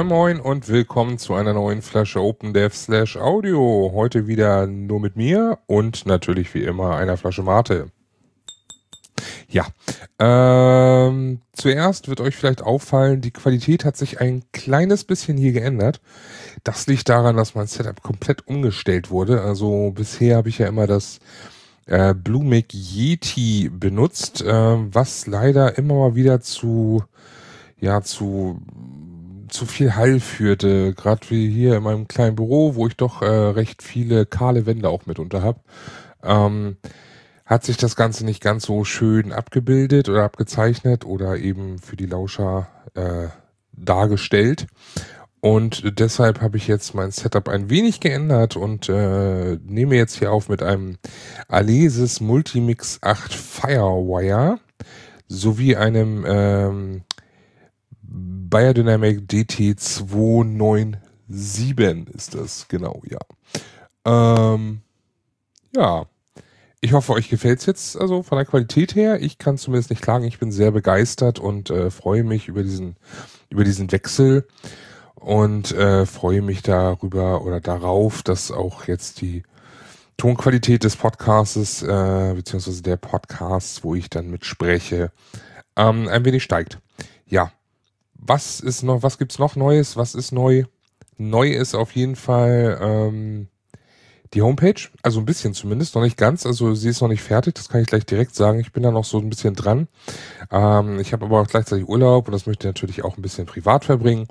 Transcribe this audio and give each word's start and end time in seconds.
Moin 0.00 0.08
Moin 0.08 0.40
und 0.40 0.68
willkommen 0.68 1.18
zu 1.18 1.34
einer 1.34 1.52
neuen 1.52 1.82
Flasche 1.82 2.22
OpenDev 2.22 2.74
slash 2.74 3.18
Audio. 3.18 3.90
Heute 3.92 4.26
wieder 4.26 4.66
nur 4.66 4.98
mit 4.98 5.14
mir 5.16 5.58
und 5.66 6.06
natürlich 6.06 6.54
wie 6.54 6.62
immer 6.62 6.96
einer 6.96 7.18
Flasche 7.18 7.42
Mate. 7.42 7.90
Ja, 9.50 9.66
ähm, 10.18 11.42
zuerst 11.52 12.08
wird 12.08 12.22
euch 12.22 12.34
vielleicht 12.34 12.62
auffallen, 12.62 13.20
die 13.20 13.30
Qualität 13.30 13.84
hat 13.84 13.98
sich 13.98 14.22
ein 14.22 14.42
kleines 14.52 15.04
bisschen 15.04 15.36
hier 15.36 15.52
geändert. 15.52 16.00
Das 16.64 16.86
liegt 16.86 17.10
daran, 17.10 17.36
dass 17.36 17.54
mein 17.54 17.66
Setup 17.66 18.02
komplett 18.02 18.48
umgestellt 18.48 19.10
wurde. 19.10 19.42
Also 19.42 19.90
bisher 19.90 20.38
habe 20.38 20.48
ich 20.48 20.56
ja 20.56 20.66
immer 20.66 20.86
das 20.86 21.18
äh, 21.84 22.14
Bluemic 22.14 22.72
Yeti 22.72 23.68
benutzt, 23.68 24.40
äh, 24.40 24.46
was 24.50 25.26
leider 25.26 25.76
immer 25.76 25.96
mal 25.96 26.14
wieder 26.14 26.40
zu 26.40 27.04
ja 27.80 28.02
zu 28.02 28.60
zu 29.50 29.66
viel 29.66 29.96
Hall 29.96 30.20
führte, 30.20 30.94
gerade 30.94 31.28
wie 31.30 31.50
hier 31.50 31.76
in 31.76 31.82
meinem 31.82 32.08
kleinen 32.08 32.36
Büro, 32.36 32.74
wo 32.74 32.86
ich 32.86 32.96
doch 32.96 33.22
äh, 33.22 33.26
recht 33.26 33.82
viele 33.82 34.26
kahle 34.26 34.66
Wände 34.66 34.88
auch 34.88 35.06
mitunter 35.06 35.42
habe, 35.42 35.60
ähm, 36.22 36.76
hat 37.44 37.64
sich 37.64 37.76
das 37.76 37.96
Ganze 37.96 38.24
nicht 38.24 38.42
ganz 38.42 38.64
so 38.64 38.84
schön 38.84 39.32
abgebildet 39.32 40.08
oder 40.08 40.24
abgezeichnet 40.24 41.04
oder 41.04 41.36
eben 41.36 41.78
für 41.78 41.96
die 41.96 42.06
Lauscher 42.06 42.68
äh, 42.94 43.28
dargestellt. 43.72 44.66
Und 45.40 45.98
deshalb 45.98 46.42
habe 46.42 46.58
ich 46.58 46.68
jetzt 46.68 46.94
mein 46.94 47.10
Setup 47.10 47.48
ein 47.48 47.70
wenig 47.70 48.00
geändert 48.00 48.56
und 48.56 48.88
äh, 48.90 49.56
nehme 49.64 49.96
jetzt 49.96 50.18
hier 50.18 50.32
auf 50.32 50.50
mit 50.50 50.62
einem 50.62 50.98
Alesis 51.48 52.20
Multimix 52.20 52.98
8 53.00 53.32
Firewire 53.32 54.58
sowie 55.28 55.76
einem 55.76 56.24
ähm, 56.28 57.02
Biodynamic 58.50 59.20
DT297 59.30 62.14
ist 62.14 62.34
das, 62.34 62.68
genau, 62.68 63.00
ja. 63.08 63.20
Ähm, 64.04 64.82
ja. 65.74 66.04
Ich 66.82 66.94
hoffe, 66.94 67.12
euch 67.12 67.28
gefällt's 67.28 67.66
jetzt, 67.66 68.00
also 68.00 68.22
von 68.22 68.36
der 68.36 68.46
Qualität 68.46 68.94
her. 68.94 69.20
Ich 69.20 69.36
kann 69.36 69.58
zumindest 69.58 69.90
nicht 69.90 70.02
klagen. 70.02 70.24
Ich 70.24 70.38
bin 70.38 70.50
sehr 70.50 70.70
begeistert 70.70 71.38
und 71.38 71.68
äh, 71.68 71.90
freue 71.90 72.24
mich 72.24 72.48
über 72.48 72.62
diesen, 72.62 72.96
über 73.50 73.64
diesen 73.64 73.92
Wechsel 73.92 74.48
und 75.14 75.72
äh, 75.72 76.06
freue 76.06 76.40
mich 76.40 76.62
darüber 76.62 77.42
oder 77.42 77.60
darauf, 77.60 78.22
dass 78.22 78.50
auch 78.50 78.86
jetzt 78.86 79.20
die 79.20 79.42
Tonqualität 80.16 80.84
des 80.84 80.96
Podcasts, 80.96 81.82
äh, 81.82 82.32
beziehungsweise 82.34 82.82
der 82.82 82.96
Podcasts, 82.96 83.84
wo 83.84 83.94
ich 83.94 84.08
dann 84.08 84.30
mitspreche, 84.30 85.12
ähm, 85.76 86.08
ein 86.08 86.24
wenig 86.24 86.42
steigt. 86.42 86.78
Ja, 87.26 87.52
was 88.22 88.60
ist 88.60 88.82
noch, 88.82 89.02
was 89.02 89.18
gibt's 89.18 89.38
noch 89.38 89.56
Neues? 89.56 89.96
Was 89.96 90.14
ist 90.14 90.32
neu? 90.32 90.64
Neu 91.16 91.50
ist 91.50 91.74
auf 91.74 91.92
jeden 91.92 92.16
Fall 92.16 92.78
ähm, 92.80 93.48
die 94.32 94.42
Homepage, 94.42 94.88
also 95.02 95.20
ein 95.20 95.26
bisschen 95.26 95.54
zumindest, 95.54 95.94
noch 95.94 96.02
nicht 96.02 96.16
ganz, 96.16 96.46
also 96.46 96.74
sie 96.74 96.88
ist 96.88 97.00
noch 97.00 97.08
nicht 97.08 97.22
fertig, 97.22 97.54
das 97.54 97.68
kann 97.68 97.80
ich 97.80 97.88
gleich 97.88 98.06
direkt 98.06 98.34
sagen. 98.34 98.60
Ich 98.60 98.72
bin 98.72 98.82
da 98.82 98.90
noch 98.90 99.04
so 99.04 99.18
ein 99.18 99.28
bisschen 99.28 99.54
dran. 99.54 99.88
Ähm, 100.50 101.00
ich 101.00 101.12
habe 101.12 101.26
aber 101.26 101.40
auch 101.40 101.48
gleichzeitig 101.48 101.88
Urlaub 101.88 102.28
und 102.28 102.32
das 102.32 102.46
möchte 102.46 102.68
ich 102.68 102.74
natürlich 102.74 103.04
auch 103.04 103.16
ein 103.16 103.22
bisschen 103.22 103.46
privat 103.46 103.84
verbringen. 103.84 104.28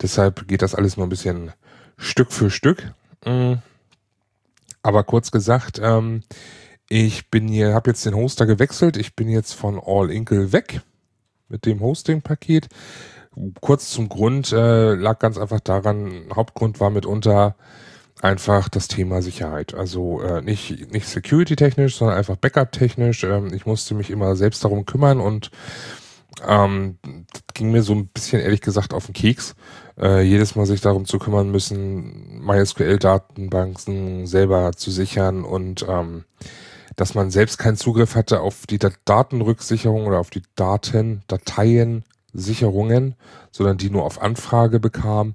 Deshalb 0.00 0.46
geht 0.46 0.62
das 0.62 0.74
alles 0.74 0.96
nur 0.96 1.06
ein 1.06 1.10
bisschen 1.10 1.52
Stück 1.96 2.32
für 2.32 2.50
Stück. 2.50 2.92
Mhm. 3.26 3.58
Aber 4.82 5.02
kurz 5.02 5.30
gesagt, 5.30 5.80
ähm, 5.82 6.22
ich 6.88 7.30
bin 7.30 7.48
hier, 7.48 7.74
habe 7.74 7.90
jetzt 7.90 8.04
den 8.06 8.14
Hoster 8.14 8.46
gewechselt. 8.46 8.96
Ich 8.96 9.16
bin 9.16 9.28
jetzt 9.28 9.54
von 9.54 9.80
All 9.84 10.10
Inkle 10.10 10.52
weg 10.52 10.80
mit 11.48 11.66
dem 11.66 11.80
Hosting-Paket. 11.80 12.68
Kurz 13.60 13.90
zum 13.90 14.08
Grund 14.08 14.52
äh, 14.52 14.94
lag 14.94 15.18
ganz 15.18 15.38
einfach 15.38 15.60
daran, 15.60 16.26
Hauptgrund 16.34 16.80
war 16.80 16.90
mitunter 16.90 17.56
einfach 18.20 18.68
das 18.68 18.88
Thema 18.88 19.22
Sicherheit. 19.22 19.74
Also 19.74 20.22
äh, 20.22 20.40
nicht, 20.40 20.92
nicht 20.92 21.06
security-technisch, 21.06 21.96
sondern 21.96 22.16
einfach 22.16 22.36
Backup-technisch. 22.36 23.24
Ähm, 23.24 23.52
ich 23.52 23.66
musste 23.66 23.94
mich 23.94 24.10
immer 24.10 24.36
selbst 24.36 24.64
darum 24.64 24.86
kümmern 24.86 25.20
und 25.20 25.50
ähm, 26.46 26.98
ging 27.52 27.70
mir 27.70 27.82
so 27.82 27.92
ein 27.92 28.08
bisschen 28.08 28.40
ehrlich 28.40 28.60
gesagt 28.60 28.94
auf 28.94 29.06
den 29.06 29.14
Keks. 29.14 29.54
Äh, 30.00 30.22
jedes 30.22 30.56
Mal 30.56 30.66
sich 30.66 30.80
darum 30.80 31.04
zu 31.04 31.18
kümmern 31.18 31.50
müssen, 31.50 32.40
MySQL-Datenbanken 32.44 34.26
selber 34.26 34.72
zu 34.72 34.90
sichern 34.90 35.44
und 35.44 35.84
ähm, 35.88 36.24
dass 36.96 37.14
man 37.14 37.30
selbst 37.30 37.58
keinen 37.58 37.76
Zugriff 37.76 38.14
hatte 38.14 38.40
auf 38.40 38.66
die 38.66 38.78
Datenrücksicherung 38.78 40.06
oder 40.06 40.18
auf 40.18 40.30
die 40.30 40.42
Daten, 40.56 41.22
Dateien, 41.26 42.04
Sicherungen, 42.34 43.14
sondern 43.50 43.78
die 43.78 43.90
nur 43.90 44.04
auf 44.04 44.20
Anfrage 44.20 44.80
bekam. 44.80 45.34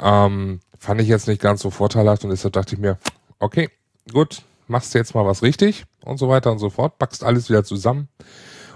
Ähm, 0.00 0.60
fand 0.78 1.00
ich 1.00 1.08
jetzt 1.08 1.28
nicht 1.28 1.40
ganz 1.40 1.62
so 1.62 1.70
vorteilhaft 1.70 2.24
und 2.24 2.30
deshalb 2.30 2.54
dachte 2.54 2.74
ich 2.74 2.80
mir, 2.80 2.98
okay, 3.38 3.70
gut, 4.12 4.42
machst 4.66 4.94
du 4.94 4.98
jetzt 4.98 5.14
mal 5.14 5.26
was 5.26 5.42
richtig 5.42 5.84
und 6.04 6.18
so 6.18 6.28
weiter 6.28 6.50
und 6.50 6.58
so 6.58 6.70
fort, 6.70 6.98
packst 6.98 7.22
alles 7.22 7.48
wieder 7.48 7.64
zusammen 7.64 8.08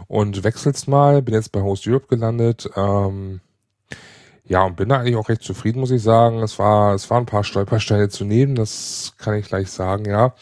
und 0.07 0.45
wechselst 0.45 0.89
mal, 0.89 1.23
bin 1.23 1.35
jetzt 1.35 1.53
bei 1.53 1.61
Host 1.61 1.87
Europe 1.87 2.07
gelandet, 2.09 2.69
ähm, 2.77 3.41
ja, 4.49 4.65
und 4.65 4.77
bin 4.77 4.89
da 4.89 4.97
eigentlich 4.97 5.17
auch 5.17 5.29
recht 5.29 5.43
zufrieden, 5.43 5.81
muss 5.81 5.91
ich 5.91 6.03
sagen. 6.03 6.43
Es 6.43 6.59
war, 6.59 6.95
es 6.95 7.11
waren 7.11 7.25
ein 7.25 7.27
paar 7.27 7.45
Stolpersteine 7.45 8.09
zu 8.09 8.25
nehmen, 8.25 8.55
das 8.55 9.13
kann 9.19 9.35
ich 9.35 9.47
gleich 9.47 9.71
sagen, 9.71 10.07
ja. 10.07 10.35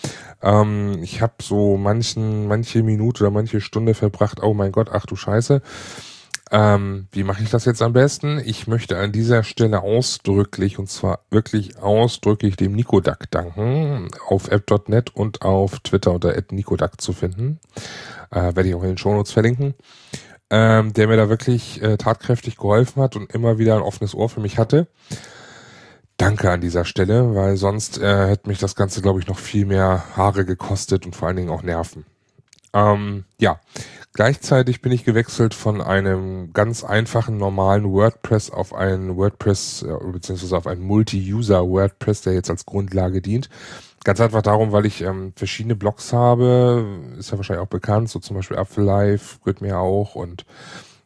Ähm, 0.42 1.00
ich 1.02 1.22
habe 1.22 1.34
so 1.42 1.76
manchen, 1.76 2.46
manche 2.46 2.84
Minute 2.84 3.24
oder 3.24 3.32
manche 3.32 3.60
Stunde 3.60 3.94
verbracht, 3.94 4.40
oh 4.42 4.54
mein 4.54 4.70
Gott, 4.70 4.90
ach 4.92 5.06
du 5.06 5.16
Scheiße. 5.16 5.60
Ähm, 6.52 7.08
wie 7.10 7.24
mache 7.24 7.42
ich 7.42 7.50
das 7.50 7.64
jetzt 7.64 7.82
am 7.82 7.92
besten? 7.92 8.40
Ich 8.44 8.68
möchte 8.68 8.96
an 8.98 9.10
dieser 9.10 9.42
Stelle 9.42 9.82
ausdrücklich, 9.82 10.78
und 10.78 10.88
zwar 10.88 11.20
wirklich 11.30 11.78
ausdrücklich 11.78 12.56
dem 12.56 12.72
Nicodac 12.72 13.30
danken, 13.30 14.08
auf 14.28 14.48
app.net 14.48 15.10
und 15.14 15.42
auf 15.42 15.80
Twitter 15.80 16.12
unter 16.12 16.34
@nicodac 16.50 17.00
zu 17.00 17.12
finden. 17.12 17.58
Äh, 18.30 18.54
werde 18.54 18.68
ich 18.68 18.74
auch 18.76 18.82
in 18.82 18.90
den 18.90 18.98
Shownotes 18.98 19.32
verlinken. 19.32 19.74
Ähm, 20.48 20.92
der 20.92 21.08
mir 21.08 21.16
da 21.16 21.28
wirklich 21.28 21.82
äh, 21.82 21.96
tatkräftig 21.96 22.56
geholfen 22.56 23.02
hat 23.02 23.16
und 23.16 23.32
immer 23.32 23.58
wieder 23.58 23.74
ein 23.74 23.82
offenes 23.82 24.14
Ohr 24.14 24.28
für 24.28 24.38
mich 24.38 24.58
hatte. 24.58 24.86
Danke 26.18 26.50
an 26.52 26.60
dieser 26.60 26.84
Stelle, 26.84 27.34
weil 27.34 27.56
sonst 27.56 27.98
äh, 27.98 28.28
hätte 28.28 28.48
mich 28.48 28.58
das 28.58 28.76
Ganze, 28.76 29.02
glaube 29.02 29.18
ich, 29.18 29.26
noch 29.26 29.38
viel 29.38 29.66
mehr 29.66 30.16
Haare 30.16 30.44
gekostet 30.44 31.04
und 31.04 31.16
vor 31.16 31.26
allen 31.26 31.36
Dingen 31.36 31.50
auch 31.50 31.64
Nerven. 31.64 32.06
Ähm, 32.76 33.24
ja, 33.40 33.58
Gleichzeitig 34.16 34.80
bin 34.80 34.92
ich 34.92 35.04
gewechselt 35.04 35.52
von 35.52 35.82
einem 35.82 36.54
ganz 36.54 36.84
einfachen 36.84 37.36
normalen 37.36 37.92
WordPress 37.92 38.48
auf 38.48 38.72
ein 38.72 39.14
WordPress 39.14 39.84
beziehungsweise 40.10 40.56
auf 40.56 40.66
ein 40.66 40.80
Multi-User 40.80 41.68
WordPress, 41.68 42.22
der 42.22 42.32
jetzt 42.32 42.48
als 42.48 42.64
Grundlage 42.64 43.20
dient. 43.20 43.50
Ganz 44.04 44.18
einfach 44.22 44.40
darum, 44.40 44.72
weil 44.72 44.86
ich 44.86 45.02
ähm, 45.02 45.34
verschiedene 45.36 45.76
Blogs 45.76 46.14
habe, 46.14 46.86
ist 47.18 47.30
ja 47.30 47.36
wahrscheinlich 47.36 47.62
auch 47.62 47.68
bekannt, 47.68 48.08
so 48.08 48.18
zum 48.18 48.36
Beispiel 48.36 48.56
Apfellife, 48.56 49.36
mir 49.60 49.78
auch 49.80 50.14
und 50.14 50.46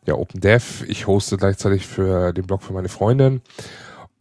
ja 0.07 0.15
OpenDev. 0.15 0.85
Ich 0.87 1.09
hoste 1.09 1.37
gleichzeitig 1.37 1.89
für 1.89 2.33
den 2.33 2.47
Blog 2.47 2.63
für 2.63 2.73
meine 2.75 2.89
Freundin 2.89 3.43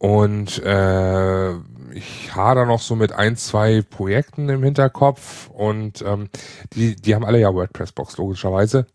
und 0.00 0.62
äh, 0.64 1.52
ich 1.92 2.34
hader 2.34 2.64
noch 2.64 2.80
so 2.80 2.96
mit 2.96 3.12
ein, 3.12 3.36
zwei 3.36 3.82
Projekten 3.82 4.48
im 4.48 4.62
Hinterkopf 4.62 5.50
und 5.50 6.00
ähm, 6.00 6.30
die, 6.72 6.96
die 6.96 7.14
haben 7.14 7.24
alle 7.24 7.38
ja 7.38 7.52
WordPress-Box, 7.52 8.16
logischerweise. 8.16 8.86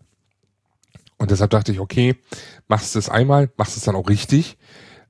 Und 1.19 1.29
deshalb 1.29 1.51
dachte 1.51 1.71
ich, 1.71 1.79
okay, 1.79 2.15
machst 2.67 2.95
du 2.95 2.99
es 2.99 3.07
einmal, 3.07 3.51
machst 3.55 3.77
es 3.77 3.83
dann 3.83 3.95
auch 3.95 4.09
richtig, 4.09 4.57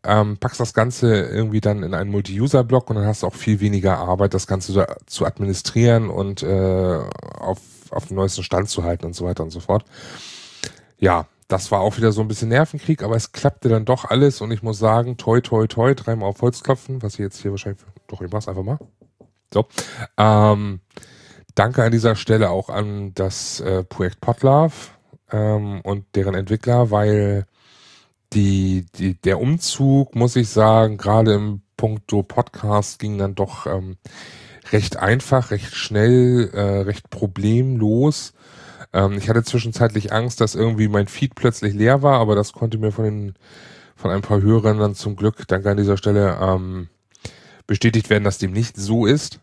ähm, 0.04 0.36
packst 0.38 0.60
das 0.60 0.74
Ganze 0.74 1.16
irgendwie 1.16 1.62
dann 1.62 1.82
in 1.82 1.94
einen 1.94 2.12
Multi-User-Blog 2.12 2.90
und 2.90 2.98
dann 2.98 3.06
hast 3.06 3.24
du 3.24 3.28
auch 3.28 3.34
viel 3.34 3.62
weniger 3.62 3.98
Arbeit, 3.98 4.34
das 4.34 4.48
Ganze 4.48 4.74
zu, 4.74 4.86
zu 5.06 5.26
administrieren 5.26 6.10
und 6.10 6.44
äh, 6.44 7.00
auf, 7.40 7.60
auf 7.92 8.08
den 8.08 8.16
neuesten 8.16 8.44
Stand 8.44 8.68
zu 8.68 8.84
halten 8.84 9.06
und 9.06 9.16
so 9.16 9.24
weiter 9.24 9.44
und 9.44 9.52
so 9.52 9.62
fort. 9.62 9.86
Ja, 10.98 11.26
das 11.48 11.72
war 11.72 11.82
auch 11.82 11.98
wieder 11.98 12.12
so 12.12 12.22
ein 12.22 12.28
bisschen 12.28 12.50
Nervenkrieg, 12.50 13.04
aber 13.04 13.16
es 13.16 13.32
klappte 13.32 13.70
dann 13.70 13.86
doch 13.86 14.06
alles 14.06 14.42
und 14.42 14.52
ich 14.52 14.64
muss 14.64 14.80
sagen, 14.80 15.18
toi, 15.18 15.42
toi, 15.42 15.68
toi, 15.68 15.94
dreimal 15.94 16.30
auf 16.30 16.42
Holz 16.42 16.64
klopfen, 16.64 17.02
was 17.02 17.14
ich 17.14 17.20
jetzt 17.20 17.42
hier 17.42 17.52
wahrscheinlich, 17.52 17.82
doch, 18.08 18.22
ich 18.22 18.32
mach's 18.32 18.48
einfach 18.48 18.64
mal. 18.64 18.80
So, 19.54 19.68
ähm, 20.18 20.82
danke 21.54 21.84
an 21.84 21.92
dieser 21.92 22.16
Stelle 22.16 22.50
auch 22.50 22.70
an 22.70 23.14
das 23.14 23.60
äh, 23.60 23.84
Projekt 23.84 24.22
Potlove 24.22 24.92
ähm, 25.32 25.82
und 25.82 26.06
deren 26.16 26.36
Entwickler, 26.36 26.92
weil 26.92 27.46
die, 28.34 28.86
die, 28.96 29.14
der 29.22 29.40
Umzug, 29.40 30.16
muss 30.16 30.36
ich 30.36 30.50
sagen, 30.50 30.98
gerade 30.98 31.34
im 31.34 31.62
Punkto 31.78 32.24
Podcast 32.24 33.00
ging 33.00 33.18
dann 33.18 33.36
doch 33.36 33.66
ähm, 33.66 33.98
recht 34.72 34.98
einfach, 34.98 35.52
recht 35.52 35.76
schnell, 35.76 36.50
äh, 36.54 36.82
recht 36.82 37.10
problemlos. 37.10 38.34
Ähm, 38.96 39.14
ich 39.20 39.30
hatte 39.30 39.44
zwischenzeitlich 39.44 40.12
Angst, 40.12 40.42
dass 40.42 40.56
irgendwie 40.56 40.88
mein 40.88 41.08
Feed 41.08 41.36
plötzlich 41.36 41.76
leer 41.76 42.02
war, 42.02 42.20
aber 42.20 42.36
das 42.36 42.54
konnte 42.54 42.80
mir 42.80 42.92
von 42.92 43.06
den 43.06 43.36
von 43.96 44.12
ein 44.12 44.22
paar 44.22 44.42
Hörern 44.42 44.80
dann 44.80 44.96
zum 44.96 45.16
Glück, 45.16 45.48
danke 45.48 45.70
an 45.70 45.78
dieser 45.78 45.98
Stelle, 45.98 46.38
ähm, 46.42 46.90
bestätigt 47.68 48.10
werden, 48.10 48.24
dass 48.24 48.40
dem 48.40 48.52
nicht 48.52 48.76
so 48.76 49.06
ist. 49.06 49.40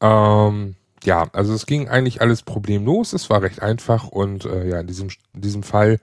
Ähm, 0.00 0.74
ja, 1.04 1.28
also 1.32 1.54
es 1.54 1.64
ging 1.64 1.88
eigentlich 1.88 2.20
alles 2.20 2.42
problemlos, 2.42 3.12
es 3.12 3.30
war 3.30 3.42
recht 3.42 3.62
einfach 3.62 4.08
und 4.08 4.44
äh, 4.44 4.68
ja, 4.68 4.80
in 4.80 4.86
diesem, 4.86 5.08
in 5.34 5.40
diesem 5.40 5.62
Fall 5.62 5.98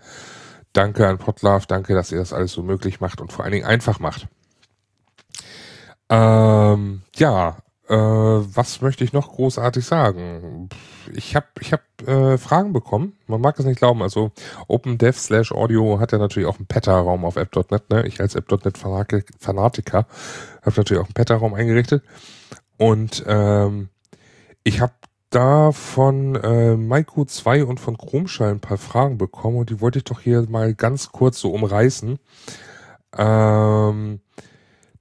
Danke 0.74 1.06
an 1.08 1.18
Potlove, 1.18 1.68
danke, 1.68 1.94
dass 1.94 2.12
ihr 2.12 2.20
das 2.20 2.32
alles 2.32 2.54
so 2.54 2.64
möglich 2.64 3.02
macht 3.02 3.20
und 3.20 3.34
vor 3.34 3.44
allen 3.44 3.52
Dingen 3.52 3.66
einfach 3.66 4.00
macht. 4.00 4.28
Ähm, 6.10 7.02
ja, 7.16 7.58
äh, 7.88 7.96
was 7.96 8.82
möchte 8.82 9.04
ich 9.04 9.14
noch 9.14 9.34
großartig 9.34 9.86
sagen? 9.86 10.70
Ich 11.14 11.36
habe 11.36 11.48
ich 11.60 11.74
hab, 11.74 11.82
äh, 12.08 12.38
Fragen 12.38 12.74
bekommen. 12.74 13.14
Man 13.28 13.42
mag 13.42 13.60
es 13.60 13.66
nicht 13.66 13.80
glauben. 13.80 14.02
Also 14.02 14.32
OpenDev 14.68 15.18
slash 15.18 15.52
Audio 15.52 16.00
hat 16.00 16.12
ja 16.12 16.18
natürlich 16.18 16.48
auch 16.48 16.58
einen 16.58 16.68
Peta-Raum 16.68 17.26
auf 17.26 17.36
App.net. 17.36 17.90
Ne? 17.90 18.06
Ich 18.08 18.22
als 18.22 18.36
App.net 18.36 18.78
Fanatiker 18.78 20.06
habe 20.62 20.78
natürlich 20.78 21.02
auch 21.02 21.08
einen 21.08 21.14
Peta-Raum 21.14 21.54
eingerichtet. 21.54 22.04
Und 22.78 23.24
ähm, 23.28 23.90
ich 24.64 24.82
habe 24.82 24.94
da 25.32 25.72
von 25.72 26.36
äh, 26.36 26.76
Maiko 26.76 27.26
2 27.26 27.66
und 27.66 27.80
von 27.80 27.98
Chromschall 27.98 28.52
ein 28.52 28.60
paar 28.60 28.78
Fragen 28.78 29.18
bekommen 29.18 29.58
und 29.58 29.70
die 29.70 29.82
wollte 29.82 30.00
ich 30.00 30.04
doch 30.04 30.20
hier 30.20 30.46
mal 30.50 30.74
ganz 30.76 31.12
kurz 31.12 31.40
so 31.40 31.52
umreißen. 31.52 32.20
Ähm, 33.18 34.20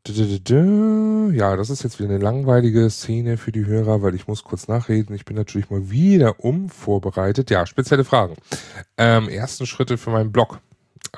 ja, 0.08 1.56
das 1.56 1.68
ist 1.68 1.82
jetzt 1.82 1.98
wieder 1.98 2.08
eine 2.08 2.18
langweilige 2.18 2.88
Szene 2.88 3.36
für 3.36 3.52
die 3.52 3.66
Hörer, 3.66 4.02
weil 4.02 4.14
ich 4.14 4.26
muss 4.26 4.44
kurz 4.44 4.66
nachreden. 4.66 5.14
Ich 5.14 5.26
bin 5.26 5.36
natürlich 5.36 5.70
mal 5.70 5.90
wieder 5.90 6.40
umvorbereitet. 6.42 7.50
Ja, 7.50 7.66
spezielle 7.66 8.04
Fragen. 8.04 8.34
Ähm, 8.96 9.28
ersten 9.28 9.66
Schritte 9.66 9.98
für 9.98 10.10
meinen 10.10 10.32
Blog, 10.32 10.60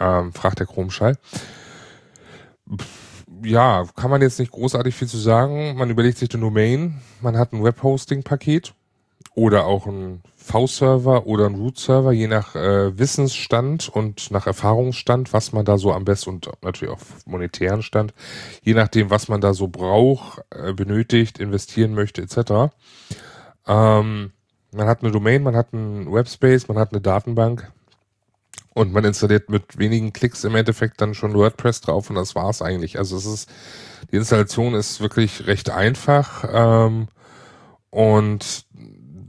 ähm, 0.01 0.33
fragt 0.33 0.59
der 0.59 0.67
Chromschall. 0.67 1.17
Ja, 3.45 3.87
kann 3.97 4.11
man 4.11 4.21
jetzt 4.21 4.41
nicht 4.41 4.53
großartig 4.53 4.95
viel 4.95 5.09
zu 5.09 5.19
sagen. 5.19 5.77
Man 5.77 5.91
überlegt 5.91 6.19
sich 6.19 6.33
eine 6.33 6.41
Domain, 6.41 7.01
man 7.21 7.37
hat 7.37 7.53
ein 7.53 7.63
Webhosting-Paket 7.63 8.75
oder 9.35 9.67
auch 9.67 9.87
ein 9.87 10.23
V-Server 10.37 11.27
oder 11.27 11.47
ein 11.47 11.55
Root-Server, 11.55 12.13
je 12.13 12.27
nach 12.27 12.55
äh, 12.55 12.99
Wissensstand 12.99 13.89
und 13.89 14.31
nach 14.31 14.47
Erfahrungsstand, 14.47 15.33
was 15.33 15.53
man 15.53 15.65
da 15.65 15.79
so 15.79 15.93
am 15.93 16.05
besten 16.05 16.31
und 16.31 16.51
natürlich 16.63 16.95
auch 16.95 17.01
monetären 17.27 17.83
Stand, 17.83 18.13
je 18.63 18.75
nachdem, 18.75 19.11
was 19.11 19.29
man 19.29 19.41
da 19.41 19.55
so 19.55 19.69
braucht, 19.69 20.43
äh, 20.51 20.73
benötigt, 20.73 21.39
investieren 21.39 21.95
möchte, 21.95 22.23
etc. 22.23 22.73
Ähm, 23.67 24.33
man 24.73 24.87
hat 24.87 25.03
eine 25.03 25.13
Domain, 25.13 25.43
man 25.43 25.57
hat 25.57 25.73
einen 25.73 26.13
Webspace, 26.13 26.69
man 26.69 26.79
hat 26.79 26.93
eine 26.93 27.01
Datenbank 27.01 27.71
und 28.75 28.93
man 28.93 29.05
installiert 29.05 29.51
mit 29.51 29.79
wenigen 29.79 30.13
Klicks 30.13 30.45
im 30.45 30.55
Endeffekt 30.55 31.01
dann 31.01 31.15
schon 31.15 31.35
WordPress 31.35 31.83
drauf 31.83 32.11
und 32.11 32.17
das 32.17 32.35
war's 32.35 32.63
eigentlich. 32.63 32.99
Also 32.99 33.17
es 33.17 33.27
ist, 33.27 33.51
die 34.11 34.17
Installation 34.17 34.75
ist 34.75 35.01
wirklich 35.01 35.47
recht 35.47 35.71
einfach 35.71 36.45
ähm, 36.51 37.09
und 37.91 38.65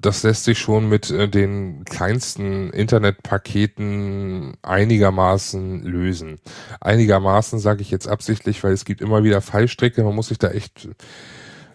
das 0.05 0.23
lässt 0.23 0.43
sich 0.43 0.59
schon 0.59 0.89
mit 0.89 1.09
äh, 1.09 1.27
den 1.27 1.85
kleinsten 1.85 2.69
Internetpaketen 2.71 4.53
einigermaßen 4.61 5.83
lösen. 5.83 6.39
Einigermaßen 6.81 7.59
sage 7.59 7.81
ich 7.81 7.91
jetzt 7.91 8.07
absichtlich, 8.07 8.63
weil 8.63 8.73
es 8.73 8.85
gibt 8.85 9.01
immer 9.01 9.23
wieder 9.23 9.41
Fallstricke. 9.41 10.03
Man 10.03 10.15
muss 10.15 10.27
sich 10.27 10.37
da 10.37 10.49
echt 10.49 10.89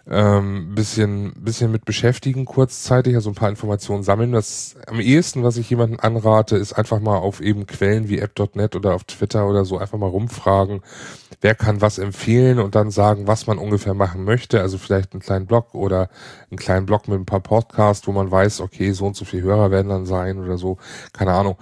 ähm, 0.09 0.73
bisschen, 0.73 1.33
bisschen 1.33 1.71
mit 1.71 1.85
beschäftigen 1.85 2.45
kurzzeitig, 2.45 3.13
also 3.15 3.29
ein 3.29 3.35
paar 3.35 3.49
Informationen 3.49 4.01
sammeln. 4.03 4.31
Das 4.31 4.75
am 4.87 4.99
ehesten, 4.99 5.43
was 5.43 5.57
ich 5.57 5.69
jemandem 5.69 5.99
anrate, 5.99 6.57
ist 6.57 6.73
einfach 6.73 6.99
mal 6.99 7.17
auf 7.17 7.41
eben 7.41 7.67
Quellen 7.67 8.09
wie 8.09 8.17
app.net 8.19 8.75
oder 8.75 8.95
auf 8.95 9.03
Twitter 9.03 9.47
oder 9.47 9.65
so 9.65 9.77
einfach 9.77 9.99
mal 9.99 10.09
rumfragen, 10.09 10.81
wer 11.41 11.53
kann 11.53 11.81
was 11.81 11.99
empfehlen 11.99 12.59
und 12.59 12.73
dann 12.73 12.89
sagen, 12.89 13.27
was 13.27 13.45
man 13.45 13.59
ungefähr 13.59 13.93
machen 13.93 14.23
möchte. 14.23 14.61
Also 14.61 14.79
vielleicht 14.79 15.13
einen 15.13 15.21
kleinen 15.21 15.45
Blog 15.45 15.75
oder 15.75 16.09
einen 16.49 16.57
kleinen 16.57 16.87
Blog 16.87 17.07
mit 17.07 17.19
ein 17.19 17.25
paar 17.25 17.41
Podcasts, 17.41 18.07
wo 18.07 18.11
man 18.11 18.31
weiß, 18.31 18.61
okay, 18.61 18.91
so 18.93 19.05
und 19.05 19.15
so 19.15 19.25
viele 19.25 19.43
Hörer 19.43 19.69
werden 19.69 19.89
dann 19.89 20.05
sein 20.07 20.39
oder 20.39 20.57
so. 20.57 20.77
Keine 21.13 21.33
Ahnung. 21.33 21.57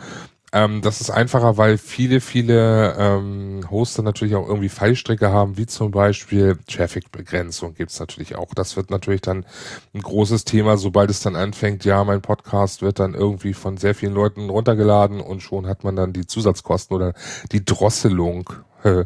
Ähm, 0.53 0.81
das 0.81 1.01
ist 1.01 1.09
einfacher, 1.09 1.57
weil 1.57 1.77
viele, 1.77 2.21
viele 2.21 2.95
ähm, 2.97 3.69
Hoster 3.69 4.01
natürlich 4.01 4.35
auch 4.35 4.47
irgendwie 4.47 4.69
Fallstricke 4.69 5.29
haben, 5.29 5.57
wie 5.57 5.65
zum 5.65 5.91
Beispiel 5.91 6.57
Traffic-Begrenzung 6.67 7.73
gibt's 7.73 7.99
natürlich 7.99 8.37
auch. 8.37 8.53
Das 8.55 8.77
wird 8.77 8.89
natürlich 8.89 9.21
dann 9.21 9.45
ein 9.93 10.01
großes 10.01 10.45
Thema, 10.45 10.77
sobald 10.77 11.09
es 11.09 11.19
dann 11.19 11.35
anfängt, 11.35 11.83
ja, 11.83 12.01
mein 12.05 12.21
Podcast 12.21 12.81
wird 12.81 12.99
dann 12.99 13.13
irgendwie 13.13 13.53
von 13.53 13.75
sehr 13.75 13.93
vielen 13.93 14.13
Leuten 14.13 14.49
runtergeladen 14.49 15.19
und 15.19 15.41
schon 15.41 15.67
hat 15.67 15.83
man 15.83 15.97
dann 15.97 16.13
die 16.13 16.25
Zusatzkosten 16.25 16.95
oder 16.95 17.13
die 17.51 17.65
Drosselung 17.65 18.49
äh, 18.83 19.05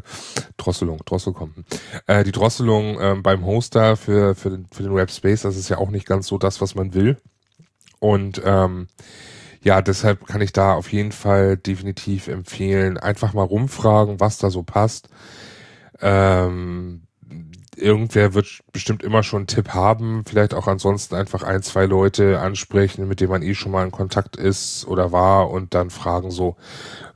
Drosselung, 0.58 1.00
Drosselkonten. 1.04 1.64
Äh, 2.06 2.22
die 2.22 2.32
Drosselung 2.32 3.00
äh, 3.00 3.16
beim 3.20 3.44
Hoster 3.44 3.96
für, 3.96 4.36
für, 4.36 4.50
den, 4.50 4.66
für 4.70 4.84
den 4.84 4.94
Webspace, 4.94 5.42
das 5.42 5.56
ist 5.56 5.70
ja 5.70 5.78
auch 5.78 5.90
nicht 5.90 6.06
ganz 6.06 6.28
so 6.28 6.38
das, 6.38 6.60
was 6.60 6.74
man 6.74 6.94
will. 6.94 7.16
Und 7.98 8.40
ähm, 8.44 8.88
ja, 9.62 9.80
deshalb 9.82 10.26
kann 10.26 10.40
ich 10.40 10.52
da 10.52 10.74
auf 10.74 10.92
jeden 10.92 11.12
Fall 11.12 11.56
definitiv 11.56 12.28
empfehlen, 12.28 12.98
einfach 12.98 13.32
mal 13.32 13.44
rumfragen, 13.44 14.20
was 14.20 14.38
da 14.38 14.50
so 14.50 14.62
passt. 14.62 15.08
Ähm, 16.00 17.02
irgendwer 17.76 18.34
wird 18.34 18.60
bestimmt 18.72 19.02
immer 19.02 19.22
schon 19.22 19.40
einen 19.40 19.46
Tipp 19.46 19.70
haben, 19.70 20.24
vielleicht 20.26 20.54
auch 20.54 20.66
ansonsten 20.66 21.14
einfach 21.14 21.42
ein, 21.42 21.62
zwei 21.62 21.86
Leute 21.86 22.40
ansprechen, 22.40 23.08
mit 23.08 23.20
denen 23.20 23.30
man 23.30 23.42
eh 23.42 23.54
schon 23.54 23.72
mal 23.72 23.84
in 23.84 23.92
Kontakt 23.92 24.36
ist 24.36 24.86
oder 24.86 25.12
war 25.12 25.50
und 25.50 25.74
dann 25.74 25.90
fragen 25.90 26.30
so, 26.30 26.56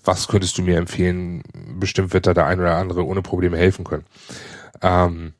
was 0.05 0.29
könntest 0.29 0.57
du 0.59 0.63
mir 0.63 0.79
empfehlen? 0.79 1.43
Bestimmt 1.79 2.13
wird 2.13 2.27
da 2.27 2.35
der 2.35 2.47
ein 2.47 2.61
oder 2.61 2.77
andere 2.77 3.05
ohne 3.05 3.23
Probleme 3.23 3.57
helfen 3.57 3.85
können. 3.85 4.05
Ähm, 4.83 5.35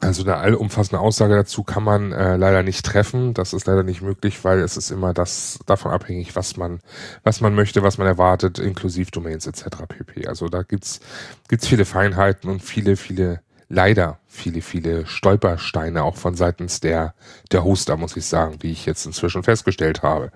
also 0.00 0.22
eine 0.22 0.36
allumfassende 0.36 1.00
Aussage 1.00 1.34
dazu 1.34 1.62
kann 1.62 1.82
man 1.82 2.12
äh, 2.12 2.36
leider 2.36 2.62
nicht 2.62 2.84
treffen. 2.84 3.34
Das 3.34 3.52
ist 3.52 3.66
leider 3.66 3.82
nicht 3.82 4.02
möglich, 4.02 4.44
weil 4.44 4.60
es 4.60 4.76
ist 4.76 4.90
immer 4.90 5.14
das 5.14 5.58
davon 5.66 5.90
abhängig, 5.90 6.36
was 6.36 6.56
man, 6.56 6.80
was 7.24 7.40
man 7.40 7.54
möchte, 7.54 7.82
was 7.82 7.98
man 7.98 8.06
erwartet, 8.06 8.58
inklusive 8.58 9.10
Domains 9.10 9.46
etc. 9.46 9.64
pp. 9.88 10.26
Also 10.26 10.48
da 10.48 10.62
gibt's 10.62 11.00
gibt's 11.48 11.66
viele 11.66 11.84
Feinheiten 11.84 12.50
und 12.50 12.62
viele, 12.62 12.96
viele 12.96 13.40
leider 13.68 14.18
viele, 14.28 14.60
viele 14.60 15.06
Stolpersteine 15.06 16.04
auch 16.04 16.16
von 16.16 16.34
seitens 16.34 16.80
der 16.80 17.14
der 17.50 17.64
Hoster, 17.64 17.96
muss 17.96 18.16
ich 18.16 18.26
sagen, 18.26 18.58
wie 18.60 18.72
ich 18.72 18.86
jetzt 18.86 19.06
inzwischen 19.06 19.42
festgestellt 19.42 20.02
habe. 20.02 20.30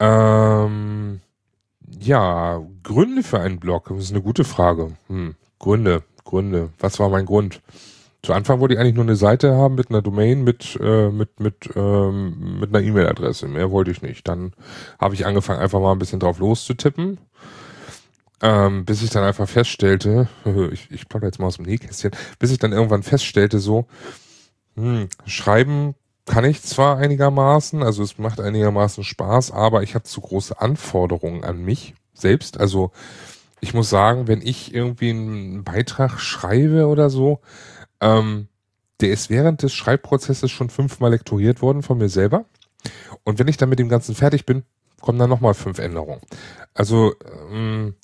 Ähm, 0.00 1.20
ja, 2.00 2.62
Gründe 2.82 3.22
für 3.22 3.40
einen 3.40 3.60
Blog, 3.60 3.88
das 3.90 4.04
ist 4.04 4.10
eine 4.10 4.22
gute 4.22 4.44
Frage. 4.44 4.92
Hm, 5.08 5.36
Gründe, 5.58 6.02
Gründe. 6.24 6.70
Was 6.80 6.98
war 6.98 7.08
mein 7.08 7.26
Grund? 7.26 7.60
Zu 8.22 8.34
Anfang 8.34 8.60
wollte 8.60 8.74
ich 8.74 8.80
eigentlich 8.80 8.94
nur 8.94 9.04
eine 9.04 9.16
Seite 9.16 9.56
haben 9.56 9.74
mit 9.74 9.90
einer 9.90 10.00
Domain, 10.00 10.44
mit, 10.44 10.78
äh, 10.80 11.10
mit, 11.10 11.40
mit, 11.40 11.70
ähm, 11.74 12.60
mit 12.60 12.68
einer 12.68 12.84
E-Mail-Adresse. 12.84 13.48
Mehr 13.48 13.72
wollte 13.72 13.90
ich 13.90 14.00
nicht. 14.00 14.28
Dann 14.28 14.52
habe 15.00 15.14
ich 15.14 15.26
angefangen, 15.26 15.60
einfach 15.60 15.80
mal 15.80 15.90
ein 15.90 15.98
bisschen 15.98 16.20
drauf 16.20 16.38
loszutippen. 16.38 17.18
Ähm, 18.40 18.84
bis 18.84 19.02
ich 19.02 19.10
dann 19.10 19.24
einfach 19.24 19.48
feststellte, 19.48 20.28
ich, 20.72 20.90
ich 20.90 21.08
plaudere 21.08 21.28
jetzt 21.28 21.38
mal 21.38 21.46
aus 21.46 21.56
dem 21.56 21.64
Nähkästchen, 21.64 22.12
bis 22.38 22.50
ich 22.50 22.58
dann 22.58 22.72
irgendwann 22.72 23.02
feststellte, 23.02 23.58
so, 23.60 23.86
hm, 24.76 25.08
schreiben 25.26 25.94
kann 26.26 26.44
ich 26.44 26.62
zwar 26.62 26.98
einigermaßen, 26.98 27.82
also 27.82 28.02
es 28.02 28.18
macht 28.18 28.40
einigermaßen 28.40 29.04
Spaß, 29.04 29.50
aber 29.50 29.82
ich 29.82 29.94
habe 29.94 30.04
zu 30.04 30.20
große 30.20 30.60
Anforderungen 30.60 31.44
an 31.44 31.64
mich 31.64 31.94
selbst. 32.14 32.60
Also 32.60 32.92
ich 33.60 33.74
muss 33.74 33.90
sagen, 33.90 34.28
wenn 34.28 34.40
ich 34.40 34.74
irgendwie 34.74 35.10
einen 35.10 35.64
Beitrag 35.64 36.20
schreibe 36.20 36.86
oder 36.86 37.10
so, 37.10 37.40
ähm, 38.02 38.48
der 39.00 39.10
ist 39.10 39.30
während 39.30 39.62
des 39.62 39.72
Schreibprozesses 39.72 40.50
schon 40.50 40.70
fünfmal 40.70 41.10
lektoriert 41.10 41.62
worden 41.62 41.82
von 41.82 41.98
mir 41.98 42.08
selber. 42.08 42.44
Und 43.24 43.38
wenn 43.38 43.48
ich 43.48 43.56
dann 43.56 43.68
mit 43.68 43.78
dem 43.78 43.88
Ganzen 43.88 44.14
fertig 44.14 44.44
bin, 44.44 44.64
kommen 45.00 45.18
dann 45.18 45.30
nochmal 45.30 45.54
fünf 45.54 45.78
Änderungen. 45.78 46.20
Also 46.74 47.14
ähm, 47.50 47.94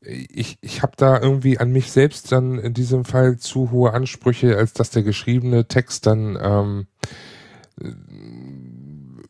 ich, 0.00 0.58
ich 0.62 0.82
habe 0.82 0.92
da 0.96 1.20
irgendwie 1.20 1.58
an 1.58 1.70
mich 1.72 1.92
selbst 1.92 2.32
dann 2.32 2.58
in 2.58 2.72
diesem 2.72 3.04
Fall 3.04 3.38
zu 3.38 3.70
hohe 3.70 3.92
Ansprüche, 3.92 4.56
als 4.56 4.72
dass 4.72 4.90
der 4.90 5.02
geschriebene 5.02 5.68
Text 5.68 6.06
dann 6.06 6.38
ähm, 6.40 6.86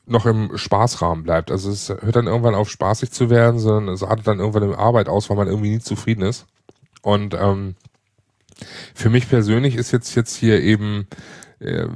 noch 0.07 0.27
im 0.27 0.57
Spaßrahmen 0.57 1.25
bleibt. 1.25 1.51
Also 1.51 1.71
es 1.71 1.89
hört 1.89 2.17
dann 2.17 2.27
irgendwann 2.27 2.55
auf 2.55 2.71
spaßig 2.71 3.11
zu 3.11 3.31
werden, 3.31 3.59
sondern 3.59 3.95
es 3.95 4.03
artet 4.03 4.27
dann 4.27 4.39
irgendwann 4.39 4.65
in 4.65 4.75
Arbeit 4.75 5.09
aus, 5.09 5.29
weil 5.31 5.37
man 5.37 5.49
irgendwie 5.49 5.71
nie 5.71 5.81
zufrieden 5.81 6.23
ist. 6.23 6.47
Und 7.03 7.35
ähm, 7.35 7.75
für 8.95 9.11
mich 9.11 9.29
persönlich 9.29 9.77
ist 9.77 9.91
jetzt 9.93 10.15
jetzt 10.15 10.37
hier 10.37 10.61
eben 10.61 11.07
äh, 11.61 11.87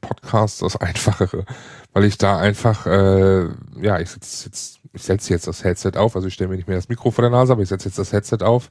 Podcast 0.00 0.62
das 0.62 0.76
Einfachere, 0.80 1.44
weil 1.92 2.04
ich 2.04 2.18
da 2.18 2.38
einfach, 2.38 2.86
äh, 2.86 3.48
ja, 3.80 3.98
ich 4.00 4.10
setze 4.10 4.46
jetzt, 4.46 4.80
ich 4.92 5.02
setze 5.02 5.32
jetzt 5.32 5.46
das 5.46 5.64
Headset 5.64 5.92
auf, 5.96 6.16
also 6.16 6.28
ich 6.28 6.34
stelle 6.34 6.50
mir 6.50 6.56
nicht 6.56 6.68
mehr 6.68 6.76
das 6.76 6.88
Mikro 6.88 7.10
vor 7.10 7.22
der 7.22 7.30
Nase, 7.30 7.52
aber 7.52 7.62
ich 7.62 7.68
setze 7.68 7.88
jetzt 7.88 7.98
das 7.98 8.12
Headset 8.12 8.38
auf, 8.42 8.70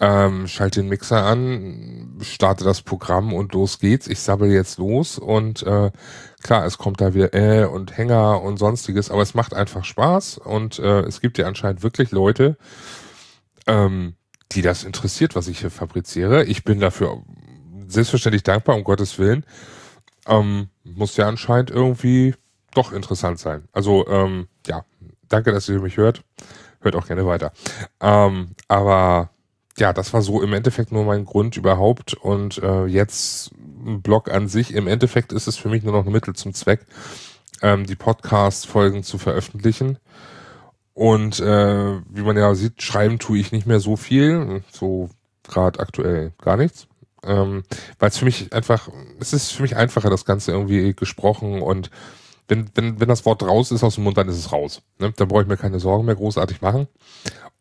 ähm, 0.00 0.48
schalte 0.48 0.80
den 0.80 0.88
Mixer 0.88 1.24
an, 1.24 2.18
starte 2.22 2.64
das 2.64 2.82
Programm 2.82 3.32
und 3.32 3.52
los 3.52 3.78
geht's. 3.78 4.08
Ich 4.08 4.20
sabbel 4.20 4.50
jetzt 4.50 4.78
los 4.78 5.18
und 5.18 5.62
äh, 5.62 5.90
klar, 6.42 6.66
es 6.66 6.78
kommt 6.78 7.00
da 7.00 7.14
wieder 7.14 7.34
äh 7.34 7.66
und 7.66 7.96
Hänger 7.96 8.42
und 8.42 8.56
sonstiges, 8.56 9.10
aber 9.10 9.22
es 9.22 9.34
macht 9.34 9.54
einfach 9.54 9.84
Spaß 9.84 10.38
und 10.38 10.78
äh, 10.78 11.00
es 11.02 11.20
gibt 11.20 11.38
ja 11.38 11.46
anscheinend 11.46 11.82
wirklich 11.82 12.10
Leute, 12.10 12.56
ähm, 13.66 14.14
die 14.54 14.62
das 14.62 14.84
interessiert, 14.84 15.34
was 15.34 15.48
ich 15.48 15.60
hier 15.60 15.70
fabriziere. 15.70 16.44
Ich 16.44 16.64
bin 16.64 16.80
dafür 16.80 17.22
selbstverständlich 17.86 18.42
dankbar, 18.42 18.76
um 18.76 18.84
Gottes 18.84 19.18
Willen. 19.18 19.44
Ähm, 20.26 20.68
muss 20.84 21.16
ja 21.16 21.28
anscheinend 21.28 21.70
irgendwie 21.70 22.34
doch 22.74 22.92
interessant 22.92 23.38
sein. 23.38 23.64
Also, 23.72 24.06
ähm, 24.08 24.48
ja, 24.66 24.84
danke, 25.28 25.52
dass 25.52 25.68
ihr 25.68 25.80
mich 25.80 25.96
hört. 25.96 26.22
hört 26.80 26.96
auch 26.96 27.06
gerne 27.06 27.26
weiter. 27.26 27.52
Ähm, 28.00 28.50
aber 28.68 29.30
ja, 29.78 29.92
das 29.92 30.12
war 30.12 30.22
so 30.22 30.42
im 30.42 30.52
Endeffekt 30.52 30.92
nur 30.92 31.04
mein 31.04 31.24
Grund 31.24 31.56
überhaupt 31.56 32.14
und 32.14 32.58
äh, 32.58 32.84
jetzt 32.86 33.52
ein 33.84 34.02
Blog 34.02 34.30
an 34.30 34.48
sich. 34.48 34.74
Im 34.74 34.86
Endeffekt 34.86 35.32
ist 35.32 35.48
es 35.48 35.56
für 35.56 35.68
mich 35.68 35.82
nur 35.82 35.92
noch 35.92 36.06
ein 36.06 36.12
Mittel 36.12 36.34
zum 36.34 36.54
Zweck, 36.54 36.80
ähm, 37.62 37.86
die 37.86 37.96
Podcast-Folgen 37.96 39.02
zu 39.02 39.18
veröffentlichen. 39.18 39.98
Und 40.94 41.40
äh, 41.40 42.00
wie 42.08 42.22
man 42.22 42.36
ja 42.36 42.54
sieht, 42.54 42.82
schreiben 42.82 43.18
tue 43.18 43.38
ich 43.38 43.52
nicht 43.52 43.66
mehr 43.66 43.80
so 43.80 43.96
viel, 43.96 44.62
so 44.70 45.08
gerade 45.42 45.80
aktuell 45.80 46.32
gar 46.40 46.56
nichts. 46.56 46.86
Ähm, 47.24 47.62
Weil 47.98 48.08
es 48.10 48.18
für 48.18 48.24
mich 48.24 48.52
einfach, 48.52 48.88
es 49.20 49.32
ist 49.32 49.52
für 49.52 49.62
mich 49.62 49.76
einfacher, 49.76 50.10
das 50.10 50.24
Ganze 50.24 50.52
irgendwie 50.52 50.94
gesprochen 50.94 51.62
und 51.62 51.90
wenn, 52.48 52.68
wenn, 52.74 53.00
wenn 53.00 53.08
das 53.08 53.24
Wort 53.24 53.42
raus 53.42 53.70
ist 53.70 53.84
aus 53.84 53.94
dem 53.94 54.04
Mund, 54.04 54.18
dann 54.18 54.28
ist 54.28 54.36
es 54.36 54.52
raus. 54.52 54.82
Ne? 54.98 55.12
Dann 55.16 55.28
brauche 55.28 55.42
ich 55.42 55.48
mir 55.48 55.56
keine 55.56 55.80
Sorgen 55.80 56.04
mehr 56.04 56.16
großartig 56.16 56.60
machen 56.60 56.88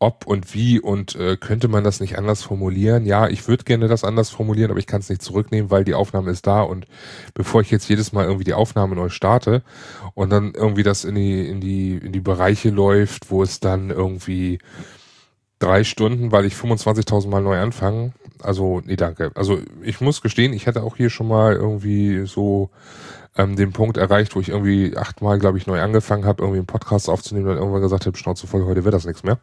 ob 0.01 0.25
und 0.25 0.53
wie 0.53 0.79
und 0.79 1.15
äh, 1.15 1.37
könnte 1.37 1.67
man 1.67 1.83
das 1.83 1.99
nicht 1.99 2.17
anders 2.17 2.41
formulieren? 2.41 3.05
Ja, 3.05 3.27
ich 3.27 3.47
würde 3.47 3.63
gerne 3.63 3.87
das 3.87 4.03
anders 4.03 4.29
formulieren, 4.31 4.71
aber 4.71 4.79
ich 4.79 4.87
kann 4.87 5.01
es 5.01 5.09
nicht 5.09 5.21
zurücknehmen, 5.21 5.69
weil 5.69 5.83
die 5.83 5.93
Aufnahme 5.93 6.31
ist 6.31 6.47
da 6.47 6.61
und 6.61 6.87
bevor 7.33 7.61
ich 7.61 7.69
jetzt 7.69 7.87
jedes 7.87 8.11
Mal 8.11 8.25
irgendwie 8.25 8.43
die 8.43 8.55
Aufnahme 8.55 8.95
neu 8.95 9.09
starte 9.09 9.61
und 10.15 10.31
dann 10.31 10.53
irgendwie 10.55 10.83
das 10.83 11.03
in 11.03 11.15
die 11.15 11.47
in 11.47 11.61
die 11.61 11.97
in 11.97 12.11
die 12.11 12.19
Bereiche 12.19 12.71
läuft, 12.71 13.29
wo 13.29 13.43
es 13.43 13.59
dann 13.59 13.91
irgendwie 13.91 14.59
drei 15.59 15.83
Stunden, 15.83 16.31
weil 16.31 16.45
ich 16.45 16.55
25.000 16.55 17.29
Mal 17.29 17.43
neu 17.43 17.59
anfange. 17.59 18.13
Also 18.41 18.81
nee, 18.83 18.95
danke. 18.95 19.31
Also 19.35 19.59
ich 19.83 20.01
muss 20.01 20.21
gestehen, 20.21 20.53
ich 20.53 20.65
hätte 20.65 20.81
auch 20.81 20.97
hier 20.97 21.11
schon 21.11 21.27
mal 21.27 21.53
irgendwie 21.55 22.25
so 22.25 22.71
ähm, 23.37 23.55
den 23.55 23.71
Punkt 23.71 23.97
erreicht, 23.97 24.35
wo 24.35 24.39
ich 24.39 24.49
irgendwie 24.49 24.97
achtmal, 24.97 25.39
glaube 25.39 25.59
ich, 25.59 25.67
neu 25.67 25.79
angefangen 25.79 26.25
habe, 26.25 26.41
irgendwie 26.41 26.59
einen 26.59 26.65
Podcast 26.65 27.09
aufzunehmen 27.09 27.49
und 27.49 27.57
irgendwann 27.57 27.81
gesagt 27.81 28.07
habe, 28.07 28.17
Schnauze 28.17 28.47
voll, 28.47 28.65
heute 28.65 28.83
wird 28.83 28.95
das 28.95 29.05
nichts 29.05 29.23
mehr. 29.23 29.37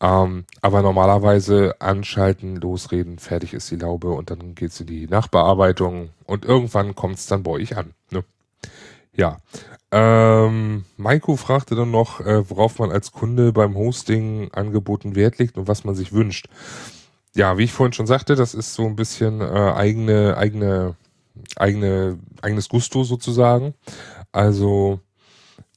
Ähm, 0.00 0.44
aber 0.62 0.82
normalerweise 0.82 1.74
anschalten, 1.80 2.56
losreden, 2.56 3.18
fertig 3.18 3.52
ist 3.52 3.70
die 3.70 3.76
Laube 3.76 4.10
und 4.10 4.30
dann 4.30 4.54
geht's 4.54 4.80
in 4.80 4.86
die 4.86 5.08
Nachbearbeitung 5.08 6.10
und 6.24 6.44
irgendwann 6.44 6.94
kommt's 6.94 7.26
dann 7.26 7.42
bei 7.42 7.50
euch 7.50 7.76
an. 7.76 7.94
Ne? 8.10 8.24
Ja. 9.12 9.38
Ähm, 9.90 10.84
Maiko 10.96 11.36
fragte 11.36 11.74
dann 11.74 11.90
noch, 11.90 12.20
äh, 12.20 12.48
worauf 12.48 12.78
man 12.78 12.92
als 12.92 13.10
Kunde 13.10 13.52
beim 13.52 13.74
Hosting 13.74 14.52
angeboten 14.52 15.16
Wert 15.16 15.38
legt 15.38 15.56
und 15.56 15.66
was 15.66 15.84
man 15.84 15.94
sich 15.94 16.12
wünscht. 16.12 16.48
Ja, 17.34 17.58
wie 17.58 17.64
ich 17.64 17.72
vorhin 17.72 17.92
schon 17.92 18.06
sagte, 18.06 18.36
das 18.36 18.54
ist 18.54 18.74
so 18.74 18.84
ein 18.84 18.96
bisschen 18.96 19.40
äh, 19.40 19.44
eigene, 19.44 20.36
eigene, 20.36 20.94
eigene, 21.56 22.18
eigenes 22.42 22.68
Gusto 22.68 23.02
sozusagen. 23.02 23.74
Also 24.30 25.00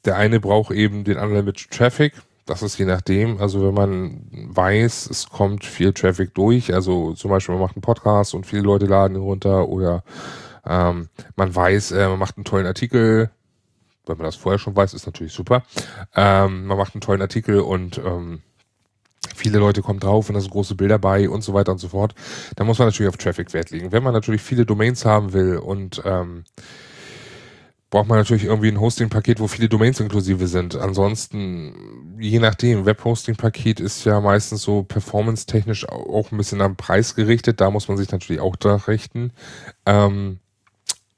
der 0.05 0.17
eine 0.17 0.39
braucht 0.39 0.71
eben 0.71 1.03
den 1.03 1.17
anderen 1.17 1.45
mit 1.45 1.71
Traffic, 1.71 2.13
das 2.45 2.63
ist 2.63 2.77
je 2.77 2.85
nachdem. 2.85 3.39
Also 3.39 3.65
wenn 3.65 3.73
man 3.73 4.21
weiß, 4.31 5.09
es 5.09 5.29
kommt 5.29 5.65
viel 5.65 5.93
Traffic 5.93 6.33
durch, 6.33 6.73
also 6.73 7.13
zum 7.13 7.31
Beispiel 7.31 7.55
man 7.55 7.61
macht 7.63 7.75
einen 7.75 7.81
Podcast 7.81 8.33
und 8.33 8.45
viele 8.45 8.63
Leute 8.63 8.85
laden 8.85 9.15
ihn 9.15 9.21
runter 9.21 9.67
oder 9.67 10.03
ähm, 10.65 11.09
man 11.35 11.55
weiß, 11.55 11.91
äh, 11.91 12.07
man 12.07 12.19
macht 12.19 12.37
einen 12.37 12.45
tollen 12.45 12.65
Artikel, 12.65 13.31
wenn 14.05 14.17
man 14.17 14.25
das 14.25 14.35
vorher 14.35 14.59
schon 14.59 14.75
weiß, 14.75 14.93
ist 14.93 15.05
natürlich 15.05 15.33
super. 15.33 15.63
Ähm, 16.15 16.65
man 16.65 16.77
macht 16.77 16.95
einen 16.95 17.01
tollen 17.01 17.21
Artikel 17.21 17.59
und 17.59 17.99
ähm, 17.99 18.41
viele 19.35 19.59
Leute 19.59 19.81
kommen 19.81 19.99
drauf 19.99 20.29
und 20.29 20.35
da 20.35 20.41
sind 20.41 20.51
große 20.51 20.75
Bilder 20.75 20.99
bei 20.99 21.29
und 21.29 21.41
so 21.41 21.53
weiter 21.53 21.71
und 21.71 21.77
so 21.77 21.89
fort. 21.89 22.15
Da 22.55 22.63
muss 22.63 22.79
man 22.79 22.87
natürlich 22.87 23.09
auf 23.09 23.17
Traffic 23.17 23.53
Wert 23.53 23.71
legen. 23.71 23.91
Wenn 23.91 24.03
man 24.03 24.13
natürlich 24.13 24.41
viele 24.41 24.65
Domains 24.65 25.05
haben 25.05 25.33
will 25.33 25.57
und 25.57 26.01
ähm, 26.05 26.43
braucht 27.91 28.07
man 28.07 28.17
natürlich 28.17 28.45
irgendwie 28.45 28.69
ein 28.69 28.79
Hosting-Paket, 28.79 29.39
wo 29.39 29.47
viele 29.47 29.69
Domains 29.69 29.99
inklusive 29.99 30.47
sind. 30.47 30.75
Ansonsten, 30.75 31.75
je 32.21 32.39
nachdem, 32.39 32.85
Web-Hosting-Paket 32.85 33.79
ist 33.79 34.05
ja 34.05 34.21
meistens 34.21 34.61
so 34.61 34.83
performance-technisch 34.83 35.89
auch 35.89 36.31
ein 36.31 36.37
bisschen 36.37 36.61
am 36.61 36.75
Preis 36.75 37.15
gerichtet. 37.15 37.59
Da 37.59 37.71
muss 37.71 37.87
man 37.87 37.97
sich 37.97 38.11
natürlich 38.11 38.41
auch 38.41 38.55
da 38.55 38.75
richten. 38.75 39.33
Ähm, 39.85 40.39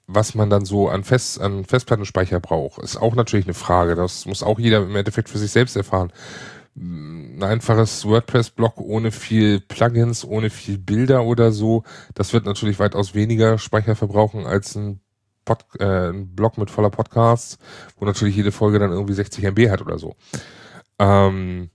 was 0.08 0.36
man 0.36 0.50
dann 0.50 0.66
so 0.66 0.90
an, 0.90 1.04
Fest, 1.04 1.42
an 1.42 1.66
Festplattenspeicher 1.66 2.40
braucht, 2.40 2.82
ist 2.82 2.98
auch 2.98 3.16
natürlich 3.16 3.46
eine 3.46 3.54
Frage. 3.54 3.96
Das 3.96 4.26
muss 4.26 4.44
auch 4.44 4.60
jeder 4.60 4.84
im 4.84 4.96
Endeffekt 4.96 5.30
für 5.30 5.38
sich 5.38 5.52
selbst 5.52 5.76
erfahren. 5.76 6.12
Ein 6.76 7.44
einfaches 7.44 8.06
WordPress-Blog 8.06 8.80
ohne 8.80 9.12
viel 9.12 9.60
Plugins, 9.60 10.26
ohne 10.26 10.50
viel 10.50 10.78
Bilder 10.78 11.24
oder 11.24 11.52
so, 11.52 11.84
das 12.16 12.34
wird 12.34 12.46
natürlich 12.46 12.80
weitaus 12.80 13.14
weniger 13.14 13.60
Speicher 13.60 13.96
verbrauchen 13.96 14.46
als 14.46 14.76
ein 14.76 15.00
Pod, 15.46 15.66
äh, 15.80 16.10
ein 16.10 16.34
Blog 16.36 16.58
mit 16.58 16.72
voller 16.72 16.90
Podcasts, 16.90 17.60
wo 17.98 18.06
natürlich 18.06 18.36
jede 18.36 18.52
Folge 18.52 18.80
dann 18.80 18.92
irgendwie 18.92 19.14
60 19.14 19.44
MB 19.44 19.70
hat 19.70 19.82
oder 19.82 20.00
so. 20.00 20.16
Ähm, 21.04 21.70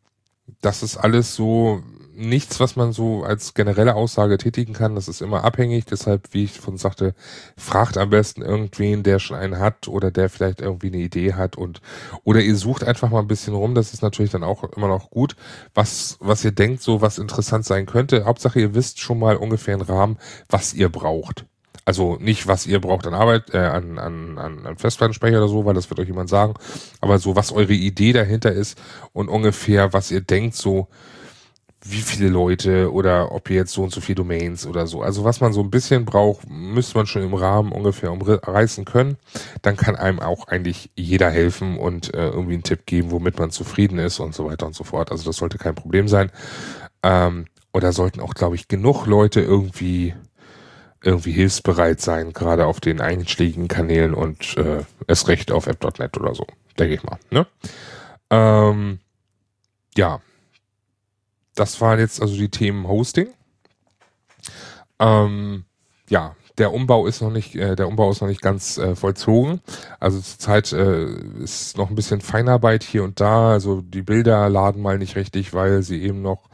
das 0.63 0.83
ist 0.83 0.97
alles 0.97 1.35
so 1.35 1.83
nichts, 2.15 2.59
was 2.59 2.75
man 2.75 2.93
so 2.93 3.23
als 3.23 3.55
generelle 3.55 3.95
Aussage 3.95 4.39
tätigen 4.39 4.73
kann. 4.73 4.97
Das 4.97 5.07
ist 5.07 5.21
immer 5.21 5.45
abhängig. 5.45 5.85
Deshalb, 5.85 6.33
wie 6.33 6.45
ich 6.45 6.59
von 6.59 6.77
sagte, 6.79 7.15
fragt 7.57 7.97
am 7.97 8.11
besten 8.11 8.43
irgendwen, 8.43 9.03
der 9.05 9.19
schon 9.21 9.37
einen 9.37 9.59
hat 9.61 9.87
oder 9.87 10.11
der 10.11 10.29
vielleicht 10.29 10.61
irgendwie 10.61 10.89
eine 10.89 10.97
Idee 10.99 11.35
hat 11.35 11.57
und 11.57 11.81
oder 12.25 12.41
ihr 12.41 12.57
sucht 12.57 12.83
einfach 12.85 13.11
mal 13.11 13.21
ein 13.21 13.29
bisschen 13.29 13.55
rum. 13.55 13.75
Das 13.75 13.93
ist 13.95 14.03
natürlich 14.03 14.33
dann 14.33 14.43
auch 14.43 14.65
immer 14.65 14.89
noch 14.89 15.11
gut, 15.11 15.37
was 15.75 16.17
was 16.21 16.45
ihr 16.45 16.53
denkt, 16.53 16.83
so 16.83 17.03
was 17.03 17.19
interessant 17.19 17.67
sein 17.67 17.87
könnte. 17.87 18.25
Hauptsache, 18.25 18.61
ihr 18.61 18.75
wisst 18.75 18.99
schon 19.01 19.19
mal 19.21 19.37
ungefähr 19.37 19.75
einen 19.75 19.83
Rahmen, 19.83 20.19
was 20.49 20.75
ihr 20.75 20.89
braucht. 20.89 21.47
Also 21.89 22.19
nicht, 22.21 22.47
was 22.47 22.67
ihr 22.67 22.83
braucht 22.83 23.07
an 23.07 23.15
Arbeit, 23.15 23.55
äh, 23.55 23.57
an, 23.61 23.99
an, 23.99 24.37
an, 24.37 24.67
an 24.67 24.77
Festplattenspeicher 24.77 25.39
oder 25.39 25.49
so, 25.49 25.65
weil 25.65 25.73
das 25.73 25.89
wird 25.89 25.99
euch 25.99 26.09
jemand 26.09 26.29
sagen. 26.29 26.53
Aber 27.01 27.19
so, 27.19 27.35
was 27.35 27.51
eure 27.51 27.73
Idee 27.73 28.13
dahinter 28.13 28.53
ist 28.53 28.79
und 29.15 29.31
ungefähr, 29.31 29.95
was 29.95 30.11
ihr 30.11 30.21
denkt, 30.21 30.55
so 30.55 30.89
wie 31.83 32.03
viele 32.03 32.29
Leute 32.29 32.93
oder 32.93 33.33
ob 33.33 33.49
ihr 33.49 33.57
jetzt 33.57 33.73
so 33.73 33.85
und 33.85 33.91
so 33.91 34.03
viele 34.03 34.17
Domains 34.17 34.67
oder 34.67 34.87
so. 34.87 35.01
Also 35.01 35.25
was 35.25 35.41
man 35.41 35.55
so 35.55 35.63
ein 35.63 35.71
bisschen 35.71 36.05
braucht, 36.05 36.47
müsste 36.47 36.99
man 36.99 37.07
schon 37.07 37.23
im 37.23 37.33
Rahmen 37.33 37.73
ungefähr 37.73 38.13
umreißen 38.13 38.85
können. 38.85 39.17
Dann 39.63 39.79
kann 39.79 39.97
einem 39.97 40.21
auch 40.21 40.47
eigentlich 40.47 40.91
jeder 40.95 41.31
helfen 41.31 41.79
und 41.79 42.13
äh, 42.13 42.29
irgendwie 42.29 42.53
einen 42.53 42.65
Tipp 42.65 42.85
geben, 42.85 43.13
womit 43.13 43.39
man 43.39 43.51
zufrieden 43.51 43.99
ist 43.99 44.21
und 44.21 44.35
so 44.35 44.45
weiter 44.45 44.67
und 44.67 44.75
so 44.75 44.85
fort. 44.85 45.11
Also 45.11 45.25
das 45.25 45.39
sollte 45.39 45.57
kein 45.57 45.75
Problem 45.75 46.07
sein. 46.07 46.31
Ähm, 47.03 47.47
oder 47.73 47.95
sollten 47.95 48.21
auch, 48.21 48.35
glaube 48.35 48.57
ich, 48.57 48.69
genug 48.69 49.07
Leute 49.07 49.41
irgendwie 49.41 50.13
irgendwie 51.03 51.33
hilfsbereit 51.33 52.01
sein, 52.01 52.33
gerade 52.33 52.67
auf 52.67 52.81
den 52.81 53.01
einschlägigen 53.01 53.69
Kanälen 53.69 54.15
und 54.15 54.57
äh, 54.57 54.85
erst 55.07 55.29
recht 55.29 55.53
auf 55.53 55.67
app.net 55.67 56.17
oder 56.19 56.35
so, 56.35 56.47
denke 56.79 56.95
ich 56.95 57.03
mal. 57.03 57.19
Ne? 57.31 57.47
Ähm, 58.31 58.99
ja, 59.97 60.21
das 61.55 61.81
waren 61.81 61.99
jetzt 61.99 62.21
also 62.21 62.37
die 62.37 62.51
Themen 62.51 62.87
Hosting. 62.89 63.29
Ähm, 64.99 65.65
ja, 66.09 66.35
der 66.59 66.73
Umbau 66.73 67.07
ist 67.07 67.23
noch 67.23 67.31
nicht, 67.31 67.55
äh, 67.55 67.77
der 67.77 67.89
Umbau 67.89 68.11
ist 68.11 68.21
noch 68.21 68.29
nicht 68.29 68.43
ganz 68.43 68.79
äh, 68.79 68.97
vollzogen. 68.97 69.61
Also 70.01 70.21
zurzeit 70.21 70.73
äh, 70.73 71.07
ist 71.43 71.77
noch 71.77 71.89
ein 71.89 71.95
bisschen 71.95 72.21
Feinarbeit 72.21 72.83
hier 72.83 73.05
und 73.05 73.21
da. 73.21 73.51
Also 73.51 73.81
die 73.81 74.03
Bilder 74.03 74.49
laden 74.49 74.83
mal 74.83 74.99
nicht 74.99 75.17
richtig, 75.17 75.55
weil 75.55 75.83
sie 75.83 76.03
eben 76.03 76.23
noch 76.23 76.49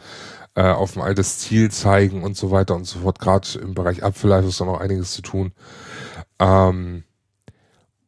äh, 0.54 0.62
auf 0.62 0.96
ein 0.96 1.02
altes 1.02 1.38
Ziel 1.38 1.70
zeigen 1.70 2.23
und 2.23 2.37
so 2.37 2.50
weiter 2.50 2.75
und 2.75 2.84
so 2.84 3.00
fort. 3.00 3.18
Gerade 3.18 3.58
im 3.61 3.75
Bereich 3.75 4.04
Apfellife 4.04 4.49
ist 4.49 4.61
da 4.61 4.64
noch 4.64 4.80
einiges 4.80 5.12
zu 5.12 5.23
tun. 5.23 5.52
Ähm, 6.38 7.04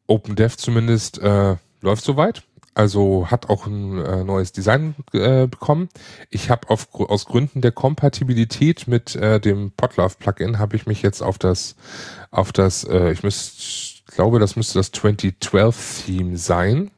OpenDev 0.07 0.57
zumindest 0.57 1.19
äh, 1.19 1.57
läuft 1.81 2.05
soweit. 2.05 2.43
Also 2.75 3.31
hat 3.31 3.49
auch 3.49 3.67
ein 3.67 4.05
äh, 4.05 4.23
neues 4.23 4.53
Design 4.53 4.95
äh, 5.15 5.47
bekommen. 5.47 5.89
Ich 6.29 6.51
habe 6.51 6.69
aus 6.69 7.25
Gründen 7.25 7.63
der 7.63 7.73
Kompatibilität 7.73 8.87
mit 8.87 9.17
äh, 9.17 9.41
dem 9.41 9.71
Podlove 9.71 10.17
Plugin 10.19 10.59
habe 10.59 10.77
ich 10.77 10.85
mich 10.85 11.01
jetzt 11.01 11.23
auf 11.23 11.39
das 11.39 11.75
auf 12.31 12.53
das 12.53 12.85
äh, 12.85 13.13
ich 13.13 13.23
müsste 13.23 14.03
glaube 14.15 14.39
das 14.41 14.57
müsste 14.57 14.79
das 14.79 14.93
2012 14.93 16.05
Theme 16.05 16.37
sein 16.37 16.91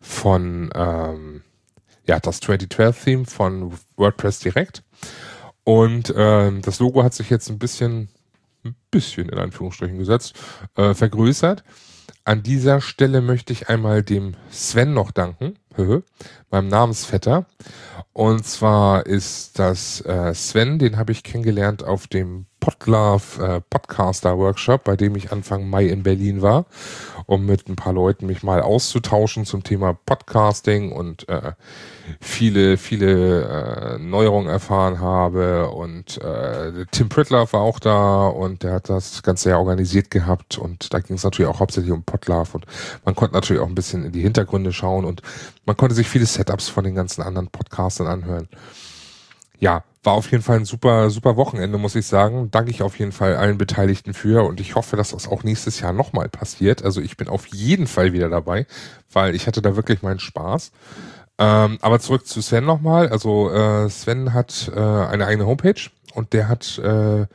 von 0.00 0.70
ähm, 0.72 1.42
ja, 2.08 2.18
das 2.18 2.42
2012-Theme 2.42 3.26
von 3.26 3.72
WordPress 3.96 4.40
direkt. 4.40 4.82
Und 5.62 6.12
ähm, 6.16 6.62
das 6.62 6.80
Logo 6.80 7.04
hat 7.04 7.12
sich 7.12 7.28
jetzt 7.28 7.50
ein 7.50 7.58
bisschen, 7.58 8.08
ein 8.64 8.74
bisschen 8.90 9.28
in 9.28 9.38
Anführungsstrichen 9.38 9.98
gesetzt, 9.98 10.34
äh, 10.76 10.94
vergrößert. 10.94 11.62
An 12.24 12.42
dieser 12.42 12.80
Stelle 12.80 13.20
möchte 13.20 13.52
ich 13.52 13.68
einmal 13.68 14.02
dem 14.02 14.34
Sven 14.50 14.94
noch 14.94 15.10
danken, 15.10 15.54
meinem 16.50 16.68
Namensvetter. 16.68 17.46
Und 18.12 18.44
zwar 18.44 19.06
ist 19.06 19.58
das 19.58 20.00
äh, 20.00 20.34
Sven, 20.34 20.78
den 20.78 20.96
habe 20.96 21.12
ich 21.12 21.22
kennengelernt 21.22 21.84
auf 21.84 22.06
dem 22.06 22.46
Podlove 22.60 23.42
äh, 23.42 23.60
Podcaster 23.60 24.36
Workshop, 24.36 24.84
bei 24.84 24.96
dem 24.96 25.14
ich 25.16 25.32
Anfang 25.32 25.68
Mai 25.70 25.86
in 25.86 26.02
Berlin 26.02 26.42
war, 26.42 26.66
um 27.28 27.44
mit 27.44 27.68
ein 27.68 27.76
paar 27.76 27.92
Leuten 27.92 28.24
mich 28.24 28.42
mal 28.42 28.62
auszutauschen 28.62 29.44
zum 29.44 29.62
Thema 29.62 29.92
Podcasting 29.92 30.92
und 30.92 31.28
äh, 31.28 31.52
viele, 32.20 32.78
viele 32.78 33.42
äh, 33.44 33.98
Neuerungen 33.98 34.48
erfahren 34.48 34.98
habe. 34.98 35.68
Und 35.68 36.16
äh, 36.22 36.86
Tim 36.90 37.10
Pritloff 37.10 37.52
war 37.52 37.60
auch 37.60 37.80
da 37.80 38.28
und 38.28 38.62
der 38.62 38.72
hat 38.72 38.88
das 38.88 39.22
Ganze 39.22 39.50
ja 39.50 39.58
organisiert 39.58 40.10
gehabt 40.10 40.56
und 40.56 40.94
da 40.94 41.00
ging 41.00 41.16
es 41.16 41.22
natürlich 41.22 41.50
auch 41.50 41.60
hauptsächlich 41.60 41.92
um 41.92 42.02
Podlove 42.02 42.54
und 42.54 42.66
man 43.04 43.14
konnte 43.14 43.34
natürlich 43.34 43.60
auch 43.60 43.68
ein 43.68 43.74
bisschen 43.74 44.06
in 44.06 44.12
die 44.12 44.22
Hintergründe 44.22 44.72
schauen 44.72 45.04
und 45.04 45.20
man 45.66 45.76
konnte 45.76 45.94
sich 45.94 46.08
viele 46.08 46.24
Setups 46.24 46.70
von 46.70 46.84
den 46.84 46.94
ganzen 46.94 47.20
anderen 47.20 47.48
Podcastern 47.48 48.06
anhören. 48.06 48.48
Ja, 49.60 49.84
war 50.02 50.14
auf 50.14 50.30
jeden 50.30 50.42
Fall 50.42 50.58
ein 50.58 50.64
super, 50.64 51.10
super 51.10 51.36
Wochenende, 51.36 51.78
muss 51.78 51.94
ich 51.94 52.06
sagen. 52.06 52.50
Danke 52.50 52.70
ich 52.70 52.82
auf 52.82 52.98
jeden 52.98 53.12
Fall 53.12 53.36
allen 53.36 53.58
Beteiligten 53.58 54.14
für 54.14 54.44
und 54.44 54.60
ich 54.60 54.74
hoffe, 54.74 54.96
dass 54.96 55.10
das 55.10 55.28
auch 55.28 55.42
nächstes 55.42 55.80
Jahr 55.80 55.92
nochmal 55.92 56.28
passiert. 56.28 56.84
Also 56.84 57.00
ich 57.00 57.16
bin 57.16 57.28
auf 57.28 57.46
jeden 57.48 57.86
Fall 57.86 58.12
wieder 58.12 58.28
dabei, 58.28 58.66
weil 59.12 59.34
ich 59.34 59.46
hatte 59.46 59.62
da 59.62 59.76
wirklich 59.76 60.02
meinen 60.02 60.20
Spaß. 60.20 60.72
Ähm, 61.38 61.78
aber 61.80 62.00
zurück 62.00 62.26
zu 62.26 62.40
Sven 62.40 62.64
nochmal. 62.64 63.08
Also 63.08 63.50
äh, 63.50 63.88
Sven 63.90 64.34
hat 64.34 64.70
äh, 64.74 64.78
eine 64.78 65.26
eigene 65.26 65.46
Homepage 65.46 65.90
und 66.14 66.32
der 66.32 66.48
hat 66.48 66.78
äh, 66.78 67.26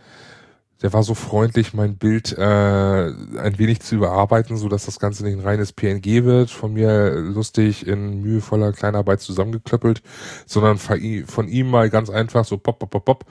der 0.84 0.92
war 0.92 1.02
so 1.02 1.16
freundlich, 1.16 1.74
mein 1.74 1.96
Bild 1.96 2.38
äh, 2.38 2.44
ein 2.44 3.58
wenig 3.58 3.80
zu 3.80 3.96
überarbeiten, 3.96 4.58
so 4.58 4.68
dass 4.68 4.86
das 4.86 5.00
Ganze 5.00 5.24
nicht 5.24 5.38
ein 5.38 5.44
reines 5.44 5.72
PNG 5.72 6.26
wird, 6.26 6.52
von 6.52 6.74
mir 6.74 7.12
lustig 7.16 7.88
in 7.88 8.22
mühevoller 8.22 8.74
Kleinarbeit 8.74 9.22
zusammengeklöppelt, 9.22 10.04
sondern 10.46 10.78
von 10.78 11.48
ihm 11.48 11.70
mal 11.70 11.90
ganz 11.90 12.10
einfach 12.10 12.44
so 12.44 12.58
pop, 12.58 12.80
pop, 12.80 12.90
pop, 12.90 13.06
pop, 13.06 13.26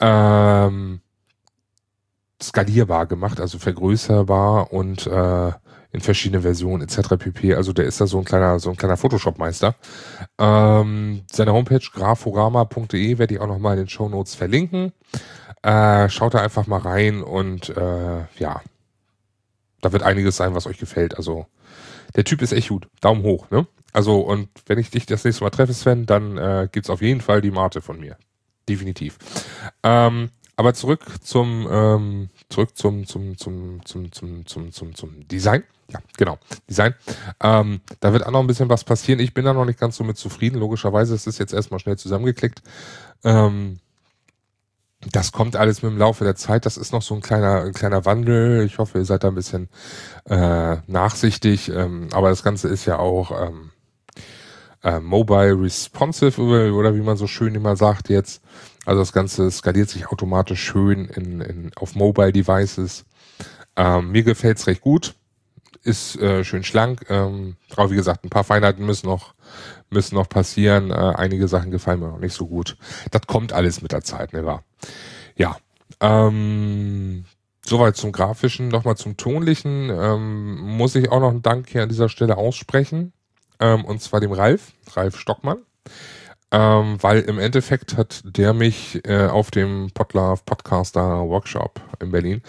ähm, 0.00 1.02
skalierbar 2.42 3.06
gemacht, 3.06 3.40
also 3.40 3.58
vergrößerbar 3.58 4.72
und 4.72 5.06
äh, 5.06 5.52
in 5.92 6.00
verschiedene 6.00 6.42
Versionen 6.42 6.82
etc. 6.82 7.16
pp. 7.18 7.54
Also 7.54 7.72
der 7.72 7.84
ist 7.84 8.00
da 8.00 8.06
so 8.06 8.18
ein 8.18 8.24
kleiner, 8.24 8.58
so 8.60 8.70
ein 8.70 8.76
kleiner 8.76 8.96
Photoshop-Meister. 8.96 9.74
Ähm, 10.38 11.22
seine 11.30 11.52
Homepage 11.52 11.80
graforama.de 11.92 13.18
werde 13.18 13.34
ich 13.34 13.40
auch 13.40 13.46
nochmal 13.46 13.74
in 13.74 13.84
den 13.84 13.88
Show 13.88 14.08
Notes 14.08 14.34
verlinken. 14.34 14.92
Äh, 15.62 16.08
schaut 16.08 16.34
da 16.34 16.40
einfach 16.40 16.66
mal 16.66 16.80
rein 16.80 17.22
und 17.22 17.70
äh, 17.70 18.24
ja, 18.38 18.62
da 19.80 19.92
wird 19.92 20.02
einiges 20.02 20.36
sein, 20.36 20.54
was 20.54 20.66
euch 20.66 20.78
gefällt. 20.78 21.16
Also 21.16 21.46
der 22.14 22.24
Typ 22.24 22.40
ist 22.42 22.52
echt 22.52 22.68
gut. 22.68 22.88
Daumen 23.00 23.22
hoch, 23.22 23.50
ne? 23.50 23.66
Also 23.92 24.20
und 24.20 24.48
wenn 24.66 24.78
ich 24.78 24.90
dich 24.90 25.06
das 25.06 25.24
nächste 25.24 25.42
Mal 25.42 25.50
treffe, 25.50 25.74
Sven, 25.74 26.06
dann 26.06 26.36
äh, 26.36 26.68
gibt's 26.70 26.90
auf 26.90 27.02
jeden 27.02 27.20
Fall 27.20 27.40
die 27.40 27.50
Mate 27.50 27.82
von 27.82 27.98
mir. 27.98 28.16
Definitiv. 28.68 29.18
Ähm, 29.82 30.30
aber 30.60 30.74
zurück 30.74 31.00
zum 31.22 31.66
ähm, 31.70 32.28
zurück 32.50 32.76
zum 32.76 33.06
zum 33.06 33.38
zum 33.38 33.82
zum 33.86 34.12
zum 34.12 34.44
zum 34.46 34.72
zum, 34.72 34.94
zum 34.94 35.28
Design. 35.28 35.64
Ja, 35.88 36.00
genau. 36.18 36.38
Design. 36.68 36.94
Ähm, 37.42 37.80
da 38.00 38.12
wird 38.12 38.26
auch 38.26 38.30
noch 38.30 38.40
ein 38.40 38.46
bisschen 38.46 38.68
was 38.68 38.84
passieren. 38.84 39.20
Ich 39.20 39.32
bin 39.32 39.46
da 39.46 39.54
noch 39.54 39.64
nicht 39.64 39.80
ganz 39.80 39.96
so 39.96 40.04
mit 40.04 40.18
zufrieden. 40.18 40.58
Logischerweise 40.58 41.14
ist 41.14 41.26
es 41.26 41.38
jetzt 41.38 41.54
erstmal 41.54 41.80
schnell 41.80 41.96
zusammengeklickt. 41.96 42.60
Ähm, 43.24 43.78
das 45.10 45.32
kommt 45.32 45.56
alles 45.56 45.82
mit 45.82 45.92
dem 45.92 45.98
Laufe 45.98 46.24
der 46.24 46.36
Zeit. 46.36 46.66
Das 46.66 46.76
ist 46.76 46.92
noch 46.92 47.00
so 47.00 47.14
ein 47.14 47.22
kleiner, 47.22 47.62
ein 47.62 47.72
kleiner 47.72 48.04
Wandel. 48.04 48.62
Ich 48.66 48.76
hoffe, 48.76 48.98
ihr 48.98 49.06
seid 49.06 49.24
da 49.24 49.28
ein 49.28 49.34
bisschen 49.34 49.70
äh, 50.26 50.76
nachsichtig. 50.88 51.70
Ähm, 51.70 52.08
aber 52.12 52.28
das 52.28 52.42
Ganze 52.42 52.68
ist 52.68 52.84
ja 52.84 52.98
auch 52.98 53.30
ähm, 53.46 53.70
äh, 54.82 55.00
mobile 55.00 55.58
responsive 55.58 56.74
oder 56.74 56.94
wie 56.94 57.00
man 57.00 57.16
so 57.16 57.26
schön 57.26 57.54
immer 57.54 57.76
sagt 57.76 58.10
jetzt. 58.10 58.42
Also 58.90 59.02
das 59.02 59.12
Ganze 59.12 59.48
skaliert 59.52 59.88
sich 59.88 60.08
automatisch 60.08 60.60
schön 60.64 61.04
in, 61.04 61.40
in, 61.40 61.70
auf 61.76 61.94
Mobile 61.94 62.32
Devices. 62.32 63.04
Ähm, 63.76 64.10
mir 64.10 64.24
gefällt's 64.24 64.66
recht 64.66 64.80
gut. 64.80 65.14
Ist 65.84 66.16
äh, 66.16 66.42
schön 66.42 66.64
schlank. 66.64 67.06
Ähm, 67.08 67.54
aber 67.76 67.92
wie 67.92 67.94
gesagt, 67.94 68.24
ein 68.24 68.30
paar 68.30 68.42
Feinheiten 68.42 68.84
müssen 68.84 69.06
noch 69.06 69.34
müssen 69.90 70.16
noch 70.16 70.28
passieren. 70.28 70.90
Äh, 70.90 70.94
einige 70.94 71.46
Sachen 71.46 71.70
gefallen 71.70 72.00
mir 72.00 72.08
noch 72.08 72.18
nicht 72.18 72.34
so 72.34 72.48
gut. 72.48 72.76
Das 73.12 73.28
kommt 73.28 73.52
alles 73.52 73.80
mit 73.80 73.92
der 73.92 74.02
Zeit, 74.02 74.32
ne 74.32 74.44
wahr? 74.44 74.64
Ja. 75.36 75.56
Ähm, 76.00 77.26
soweit 77.64 77.96
zum 77.96 78.10
Grafischen. 78.10 78.66
Nochmal 78.66 78.96
zum 78.96 79.16
Tonlichen. 79.16 79.88
Ähm, 79.88 80.56
muss 80.56 80.96
ich 80.96 81.12
auch 81.12 81.20
noch 81.20 81.30
einen 81.30 81.42
Dank 81.42 81.68
hier 81.68 81.84
an 81.84 81.88
dieser 81.90 82.08
Stelle 82.08 82.38
aussprechen. 82.38 83.12
Ähm, 83.60 83.84
und 83.84 84.02
zwar 84.02 84.18
dem 84.18 84.32
Ralf, 84.32 84.72
Ralf 84.96 85.16
Stockmann. 85.16 85.58
Ähm, 86.52 86.96
weil 87.00 87.20
im 87.20 87.38
Endeffekt 87.38 87.96
hat 87.96 88.22
der 88.24 88.52
mich 88.52 89.00
äh, 89.04 89.26
auf 89.26 89.52
dem 89.52 89.90
Podlove 89.94 90.42
Podcaster 90.44 91.20
Workshop 91.28 91.80
in 92.00 92.10
Berlin, 92.10 92.42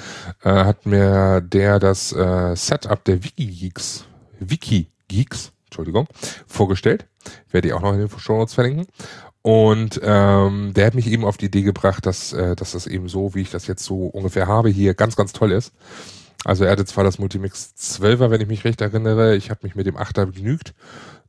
äh, 0.44 0.50
hat 0.50 0.86
mir 0.88 1.42
der 1.42 1.80
das 1.80 2.12
äh, 2.12 2.56
Setup 2.56 3.04
der 3.04 3.24
Wikigeeks, 3.24 4.06
Wikigeeks, 4.40 5.52
Entschuldigung, 5.66 6.08
vorgestellt. 6.48 7.06
Werde 7.52 7.68
ich 7.68 7.74
auch 7.74 7.82
noch 7.82 7.94
in 7.94 8.00
den 8.00 8.10
Show 8.10 8.38
Notes 8.38 8.56
verlinken. 8.56 8.88
Und 9.44 10.00
ähm, 10.04 10.74
der 10.76 10.86
hat 10.86 10.94
mich 10.94 11.08
eben 11.08 11.26
auf 11.26 11.38
die 11.38 11.46
Idee 11.46 11.64
gebracht, 11.64 12.06
dass, 12.06 12.34
äh, 12.34 12.56
dass 12.56 12.72
das 12.72 12.88
eben 12.88 13.08
so, 13.08 13.34
wie 13.34 13.42
ich 13.42 13.52
das 13.52 13.68
jetzt 13.68 13.84
so 13.84 14.08
ungefähr 14.08 14.48
habe, 14.48 14.70
hier 14.70 14.94
ganz, 14.94 15.16
ganz 15.16 15.34
toll 15.34 15.52
ist. 15.52 15.74
Also 16.44 16.64
er 16.64 16.72
hatte 16.72 16.86
zwar 16.86 17.04
das 17.04 17.20
Multimix 17.20 17.74
12er, 17.78 18.32
wenn 18.32 18.42
ich 18.42 18.48
mich 18.48 18.66
recht 18.66 18.82
erinnere. 18.82 19.36
Ich 19.36 19.50
habe 19.50 19.62
mich 19.64 19.76
mit 19.76 19.86
dem 19.86 19.98
8er 19.98 20.26
begnügt. 20.26 20.74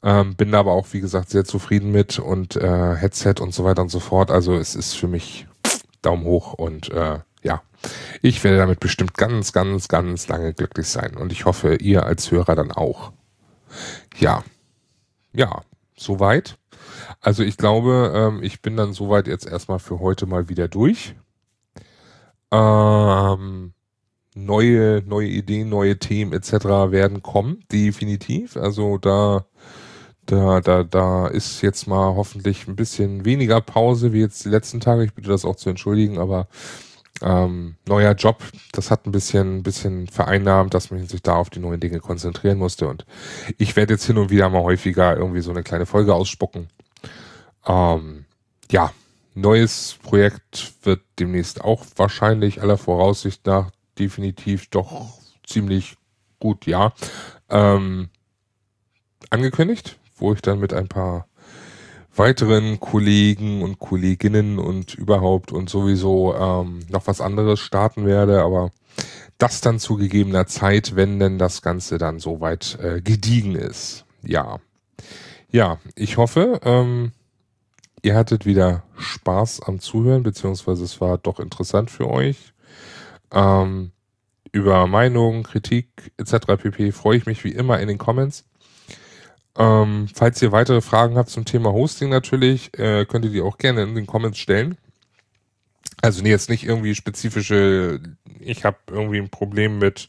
Ähm, 0.02 0.34
bin 0.34 0.54
aber 0.54 0.72
auch, 0.72 0.86
wie 0.92 1.00
gesagt, 1.00 1.30
sehr 1.30 1.44
zufrieden 1.44 1.92
mit 1.92 2.18
und 2.18 2.56
äh, 2.56 2.96
Headset 2.96 3.34
und 3.40 3.54
so 3.54 3.64
weiter 3.64 3.82
und 3.82 3.90
so 3.90 4.00
fort. 4.00 4.30
Also 4.30 4.54
es 4.54 4.74
ist 4.74 4.94
für 4.94 5.08
mich 5.08 5.46
Daumen 6.00 6.24
hoch 6.24 6.54
und 6.54 6.90
äh, 6.90 7.20
ja, 7.42 7.62
ich 8.20 8.42
werde 8.42 8.58
damit 8.58 8.80
bestimmt 8.80 9.14
ganz, 9.14 9.52
ganz, 9.52 9.88
ganz 9.88 10.28
lange 10.28 10.54
glücklich 10.54 10.88
sein. 10.88 11.16
Und 11.16 11.32
ich 11.32 11.44
hoffe, 11.44 11.76
ihr 11.76 12.04
als 12.04 12.30
Hörer 12.30 12.54
dann 12.54 12.72
auch. 12.72 13.12
Ja, 14.18 14.42
ja, 15.32 15.62
soweit. 15.96 16.58
Also 17.20 17.42
ich 17.42 17.56
glaube, 17.56 18.12
ähm, 18.14 18.42
ich 18.42 18.62
bin 18.62 18.76
dann 18.76 18.92
soweit 18.92 19.26
jetzt 19.26 19.46
erstmal 19.46 19.78
für 19.78 20.00
heute 20.00 20.26
mal 20.26 20.48
wieder 20.48 20.68
durch. 20.68 21.14
Ähm, 22.50 23.72
neue, 24.34 25.02
neue 25.06 25.28
Ideen, 25.28 25.68
neue 25.68 25.98
Themen 25.98 26.32
etc. 26.32 26.52
werden 26.90 27.22
kommen, 27.22 27.64
definitiv. 27.70 28.56
Also 28.56 28.98
da, 28.98 29.44
da, 30.26 30.60
da, 30.60 30.84
da 30.84 31.26
ist 31.26 31.62
jetzt 31.62 31.86
mal 31.86 32.14
hoffentlich 32.14 32.66
ein 32.68 32.76
bisschen 32.76 33.24
weniger 33.24 33.60
Pause 33.60 34.12
wie 34.12 34.20
jetzt 34.20 34.44
die 34.44 34.50
letzten 34.50 34.80
Tage. 34.80 35.04
Ich 35.04 35.14
bitte 35.14 35.28
das 35.28 35.44
auch 35.44 35.56
zu 35.56 35.70
entschuldigen, 35.70 36.18
aber 36.18 36.48
ähm, 37.20 37.76
neuer 37.86 38.14
Job, 38.14 38.42
das 38.72 38.90
hat 38.90 39.06
ein 39.06 39.12
bisschen, 39.12 39.62
bisschen 39.62 40.08
vereinnahmt, 40.08 40.74
dass 40.74 40.90
man 40.90 41.06
sich 41.06 41.22
da 41.22 41.36
auf 41.36 41.50
die 41.50 41.60
neuen 41.60 41.80
Dinge 41.80 42.00
konzentrieren 42.00 42.58
musste. 42.58 42.88
Und 42.88 43.04
ich 43.58 43.76
werde 43.76 43.94
jetzt 43.94 44.06
hin 44.06 44.18
und 44.18 44.30
wieder 44.30 44.48
mal 44.48 44.62
häufiger 44.62 45.16
irgendwie 45.16 45.40
so 45.40 45.50
eine 45.50 45.62
kleine 45.62 45.86
Folge 45.86 46.14
ausspucken. 46.14 46.68
Ähm, 47.66 48.24
ja, 48.70 48.92
neues 49.34 49.98
Projekt 50.02 50.72
wird 50.82 51.00
demnächst 51.18 51.62
auch 51.62 51.84
wahrscheinlich 51.96 52.60
aller 52.60 52.78
Voraussicht 52.78 53.46
nach 53.46 53.70
definitiv 53.98 54.68
doch 54.68 55.18
ziemlich 55.46 55.96
gut, 56.38 56.66
ja, 56.66 56.92
ähm, 57.48 58.08
angekündigt, 59.30 59.98
wo 60.16 60.32
ich 60.32 60.42
dann 60.42 60.58
mit 60.58 60.72
ein 60.72 60.88
paar 60.88 61.26
weiteren 62.14 62.78
Kollegen 62.78 63.62
und 63.62 63.78
Kolleginnen 63.78 64.58
und 64.58 64.94
überhaupt 64.94 65.52
und 65.52 65.70
sowieso 65.70 66.34
ähm, 66.34 66.80
noch 66.90 67.06
was 67.06 67.20
anderes 67.20 67.60
starten 67.60 68.06
werde, 68.06 68.42
aber 68.42 68.70
das 69.38 69.60
dann 69.60 69.78
zu 69.78 69.96
gegebener 69.96 70.46
Zeit, 70.46 70.94
wenn 70.94 71.18
denn 71.18 71.38
das 71.38 71.62
Ganze 71.62 71.98
dann 71.98 72.18
soweit 72.18 72.78
äh, 72.80 73.00
gediegen 73.00 73.54
ist. 73.54 74.04
Ja. 74.22 74.58
Ja, 75.50 75.78
ich 75.96 76.16
hoffe, 76.16 76.60
ähm, 76.64 77.12
ihr 78.02 78.14
hattet 78.14 78.46
wieder 78.46 78.84
Spaß 78.96 79.62
am 79.62 79.80
Zuhören, 79.80 80.22
beziehungsweise 80.22 80.84
es 80.84 81.00
war 81.00 81.18
doch 81.18 81.40
interessant 81.40 81.90
für 81.90 82.08
euch. 82.08 82.52
Ähm, 83.32 83.92
über 84.52 84.86
Meinung, 84.86 85.42
Kritik 85.42 86.12
etc. 86.18 86.46
pp. 86.58 86.92
freue 86.92 87.16
ich 87.16 87.26
mich 87.26 87.42
wie 87.44 87.52
immer 87.52 87.80
in 87.80 87.88
den 87.88 87.98
Comments. 87.98 88.44
Ähm, 89.58 90.08
falls 90.14 90.40
ihr 90.40 90.52
weitere 90.52 90.80
Fragen 90.80 91.16
habt 91.16 91.30
zum 91.30 91.44
Thema 91.44 91.72
Hosting 91.72 92.10
natürlich, 92.10 92.78
äh, 92.78 93.04
könnt 93.04 93.24
ihr 93.24 93.30
die 93.30 93.42
auch 93.42 93.58
gerne 93.58 93.82
in 93.82 93.94
den 93.94 94.06
Comments 94.06 94.38
stellen. 94.38 94.78
Also 96.00 96.22
nee, 96.22 96.30
jetzt 96.30 96.50
nicht 96.50 96.64
irgendwie 96.64 96.94
spezifische, 96.94 98.00
ich 98.40 98.64
habe 98.64 98.78
irgendwie 98.90 99.18
ein 99.18 99.30
Problem 99.30 99.78
mit 99.78 100.08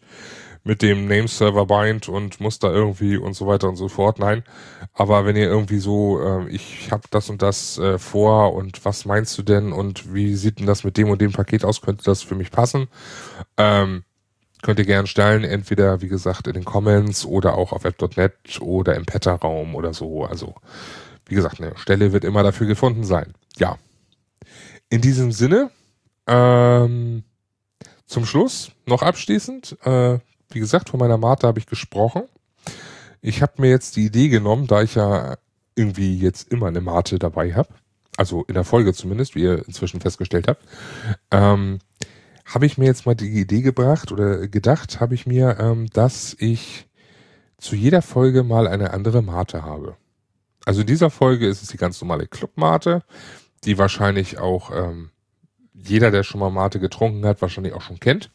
mit 0.63 0.81
dem 0.81 1.07
Nameserver 1.07 1.65
Bind 1.65 2.07
und 2.07 2.39
muss 2.39 2.59
da 2.59 2.71
irgendwie 2.71 3.17
und 3.17 3.33
so 3.33 3.47
weiter 3.47 3.67
und 3.67 3.75
so 3.75 3.89
fort. 3.89 4.19
Nein, 4.19 4.43
aber 4.93 5.25
wenn 5.25 5.35
ihr 5.35 5.47
irgendwie 5.47 5.79
so, 5.79 6.21
äh, 6.21 6.49
ich 6.49 6.91
habe 6.91 7.03
das 7.09 7.29
und 7.29 7.41
das 7.41 7.77
äh, 7.77 7.97
vor 7.99 8.53
und 8.53 8.83
was 8.85 9.05
meinst 9.05 9.37
du 9.37 9.43
denn 9.43 9.73
und 9.73 10.13
wie 10.13 10.35
sieht 10.35 10.59
denn 10.59 10.65
das 10.65 10.83
mit 10.83 10.97
dem 10.97 11.09
und 11.09 11.21
dem 11.21 11.33
Paket 11.33 11.65
aus, 11.65 11.81
könnte 11.81 12.05
das 12.05 12.21
für 12.21 12.35
mich 12.35 12.51
passen? 12.51 12.87
Ähm, 13.57 14.03
könnt 14.61 14.79
ihr 14.79 14.85
gerne 14.85 15.07
stellen, 15.07 15.43
entweder 15.43 16.01
wie 16.01 16.07
gesagt 16.07 16.47
in 16.47 16.53
den 16.53 16.63
Comments 16.63 17.25
oder 17.25 17.55
auch 17.55 17.73
auf 17.73 17.83
web.net 17.83 18.61
oder 18.61 18.95
im 18.95 19.05
Petter-Raum 19.05 19.75
oder 19.75 19.93
so. 19.93 20.23
Also 20.23 20.55
wie 21.25 21.35
gesagt, 21.35 21.59
eine 21.61 21.77
Stelle 21.77 22.13
wird 22.13 22.23
immer 22.23 22.43
dafür 22.43 22.67
gefunden 22.67 23.03
sein. 23.03 23.33
Ja. 23.57 23.77
In 24.89 25.01
diesem 25.01 25.31
Sinne, 25.31 25.71
ähm, 26.27 27.23
zum 28.05 28.25
Schluss 28.25 28.71
noch 28.85 29.01
abschließend, 29.01 29.77
äh, 29.83 30.19
wie 30.53 30.59
gesagt, 30.59 30.89
von 30.89 30.99
meiner 30.99 31.17
Mate 31.17 31.47
habe 31.47 31.59
ich 31.59 31.65
gesprochen. 31.65 32.23
Ich 33.21 33.41
habe 33.41 33.61
mir 33.61 33.69
jetzt 33.69 33.95
die 33.95 34.05
Idee 34.05 34.29
genommen, 34.29 34.67
da 34.67 34.81
ich 34.81 34.95
ja 34.95 35.37
irgendwie 35.75 36.17
jetzt 36.17 36.51
immer 36.51 36.67
eine 36.67 36.81
Mate 36.81 37.19
dabei 37.19 37.53
habe, 37.53 37.69
also 38.17 38.43
in 38.43 38.53
der 38.53 38.63
Folge 38.63 38.93
zumindest, 38.93 39.35
wie 39.35 39.43
ihr 39.43 39.65
inzwischen 39.67 40.01
festgestellt 40.01 40.47
habt, 40.47 40.63
ähm, 41.31 41.79
habe 42.45 42.65
ich 42.65 42.77
mir 42.77 42.85
jetzt 42.85 43.05
mal 43.05 43.15
die 43.15 43.39
Idee 43.39 43.61
gebracht 43.61 44.11
oder 44.11 44.47
gedacht, 44.47 44.99
habe 44.99 45.15
ich 45.15 45.25
mir, 45.25 45.57
ähm, 45.59 45.87
dass 45.87 46.35
ich 46.37 46.87
zu 47.57 47.75
jeder 47.75 48.01
Folge 48.01 48.43
mal 48.43 48.67
eine 48.67 48.91
andere 48.91 49.21
Mate 49.21 49.63
habe. 49.63 49.95
Also 50.65 50.81
in 50.81 50.87
dieser 50.87 51.09
Folge 51.09 51.47
ist 51.47 51.63
es 51.63 51.69
die 51.69 51.77
ganz 51.77 52.01
normale 52.01 52.27
Clubmate, 52.27 53.03
die 53.63 53.77
wahrscheinlich 53.77 54.37
auch 54.37 54.71
ähm, 54.71 55.11
jeder, 55.73 56.11
der 56.11 56.23
schon 56.23 56.39
mal 56.39 56.51
Mate 56.51 56.79
getrunken 56.79 57.25
hat, 57.25 57.41
wahrscheinlich 57.41 57.73
auch 57.73 57.81
schon 57.81 57.99
kennt. 57.99 58.31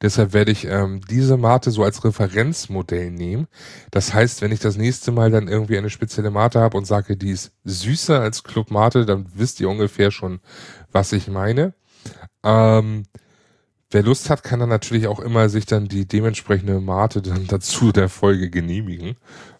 Deshalb 0.00 0.32
werde 0.32 0.52
ich 0.52 0.64
ähm, 0.64 1.00
diese 1.10 1.36
Mate 1.36 1.70
so 1.70 1.82
als 1.82 2.04
Referenzmodell 2.04 3.10
nehmen. 3.10 3.48
Das 3.90 4.14
heißt, 4.14 4.42
wenn 4.42 4.52
ich 4.52 4.60
das 4.60 4.76
nächste 4.76 5.10
Mal 5.10 5.30
dann 5.30 5.48
irgendwie 5.48 5.76
eine 5.76 5.90
spezielle 5.90 6.30
Mate 6.30 6.60
habe 6.60 6.76
und 6.76 6.86
sage, 6.86 7.16
die 7.16 7.30
ist 7.30 7.52
süßer 7.64 8.20
als 8.20 8.44
Club 8.44 8.70
Mate, 8.70 9.06
dann 9.06 9.26
wisst 9.34 9.60
ihr 9.60 9.68
ungefähr 9.68 10.10
schon, 10.10 10.40
was 10.92 11.12
ich 11.12 11.26
meine. 11.28 11.74
Ähm, 12.44 13.04
wer 13.90 14.02
Lust 14.04 14.30
hat, 14.30 14.44
kann 14.44 14.60
dann 14.60 14.68
natürlich 14.68 15.08
auch 15.08 15.18
immer 15.18 15.48
sich 15.48 15.66
dann 15.66 15.88
die 15.88 16.06
dementsprechende 16.06 16.80
Mate 16.80 17.20
dann 17.20 17.46
dazu 17.48 17.90
der 17.90 18.08
Folge 18.08 18.50
genehmigen. 18.50 19.16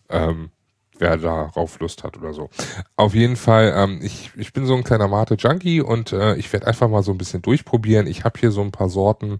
Ähm, 0.08 0.50
wer 0.98 1.16
darauf 1.16 1.78
Lust 1.80 2.04
hat 2.04 2.16
oder 2.16 2.32
so. 2.32 2.50
Auf 2.96 3.14
jeden 3.14 3.36
Fall, 3.36 3.72
ähm, 3.76 4.00
ich, 4.02 4.30
ich 4.36 4.52
bin 4.52 4.66
so 4.66 4.74
ein 4.74 4.84
kleiner 4.84 5.08
Mate-Junkie 5.08 5.80
und 5.80 6.12
äh, 6.12 6.36
ich 6.36 6.52
werde 6.52 6.66
einfach 6.66 6.88
mal 6.88 7.02
so 7.02 7.12
ein 7.12 7.18
bisschen 7.18 7.42
durchprobieren. 7.42 8.06
Ich 8.06 8.24
habe 8.24 8.38
hier 8.38 8.50
so 8.50 8.60
ein 8.60 8.72
paar 8.72 8.88
Sorten 8.88 9.38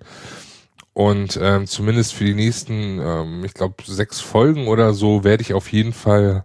und 0.99 1.38
ähm, 1.40 1.68
zumindest 1.68 2.12
für 2.12 2.25
die 2.25 2.35
nächsten, 2.35 2.99
ähm, 3.01 3.44
ich 3.44 3.55
glaube, 3.55 3.77
sechs 3.85 4.21
Folgen 4.21 4.66
oder 4.66 4.94
so 4.94 5.23
werde 5.23 5.42
ich 5.42 5.55
auf 5.55 5.71
jeden 5.71 5.92
Fall, 5.92 6.44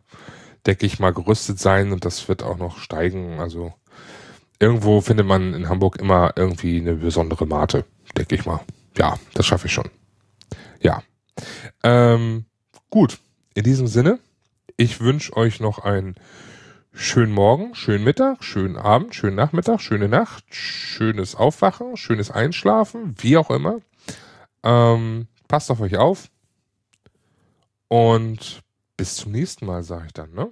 denke 0.67 0.85
ich 0.85 0.99
mal, 0.99 1.11
gerüstet 1.11 1.59
sein 1.59 1.91
und 1.91 2.05
das 2.05 2.27
wird 2.27 2.43
auch 2.43 2.57
noch 2.57 2.77
steigen. 2.77 3.39
Also 3.39 3.73
irgendwo 4.59 5.01
findet 5.01 5.25
man 5.25 5.55
in 5.55 5.69
Hamburg 5.69 5.97
immer 5.97 6.33
irgendwie 6.35 6.79
eine 6.79 6.93
besondere 6.93 7.47
Mate, 7.47 7.83
denke 8.15 8.35
ich 8.35 8.45
mal. 8.45 8.61
Ja, 8.95 9.15
das 9.33 9.47
schaffe 9.47 9.65
ich 9.65 9.73
schon. 9.73 9.89
Ja. 10.81 11.01
Ähm, 11.83 12.45
gut, 12.91 13.17
in 13.55 13.63
diesem 13.63 13.87
Sinne 13.87 14.19
ich 14.77 14.99
wünsche 14.99 15.35
euch 15.35 15.59
noch 15.59 15.79
einen 15.79 16.15
schönen 16.93 17.31
Morgen, 17.31 17.75
schönen 17.75 18.03
Mittag, 18.03 18.43
schönen 18.43 18.77
Abend, 18.77 19.15
schönen 19.15 19.35
Nachmittag, 19.35 19.81
schöne 19.81 20.07
Nacht, 20.07 20.45
schönes 20.49 21.35
Aufwachen, 21.35 21.97
schönes 21.97 22.31
Einschlafen, 22.31 23.15
wie 23.19 23.37
auch 23.37 23.49
immer. 23.49 23.79
Ähm, 24.63 25.27
passt 25.47 25.71
auf 25.71 25.81
euch 25.81 25.97
auf. 25.97 26.29
Und 27.87 28.61
bis 28.97 29.15
zum 29.15 29.31
nächsten 29.31 29.65
Mal, 29.65 29.83
sage 29.83 30.05
ich 30.07 30.13
dann, 30.13 30.33
ne? 30.33 30.49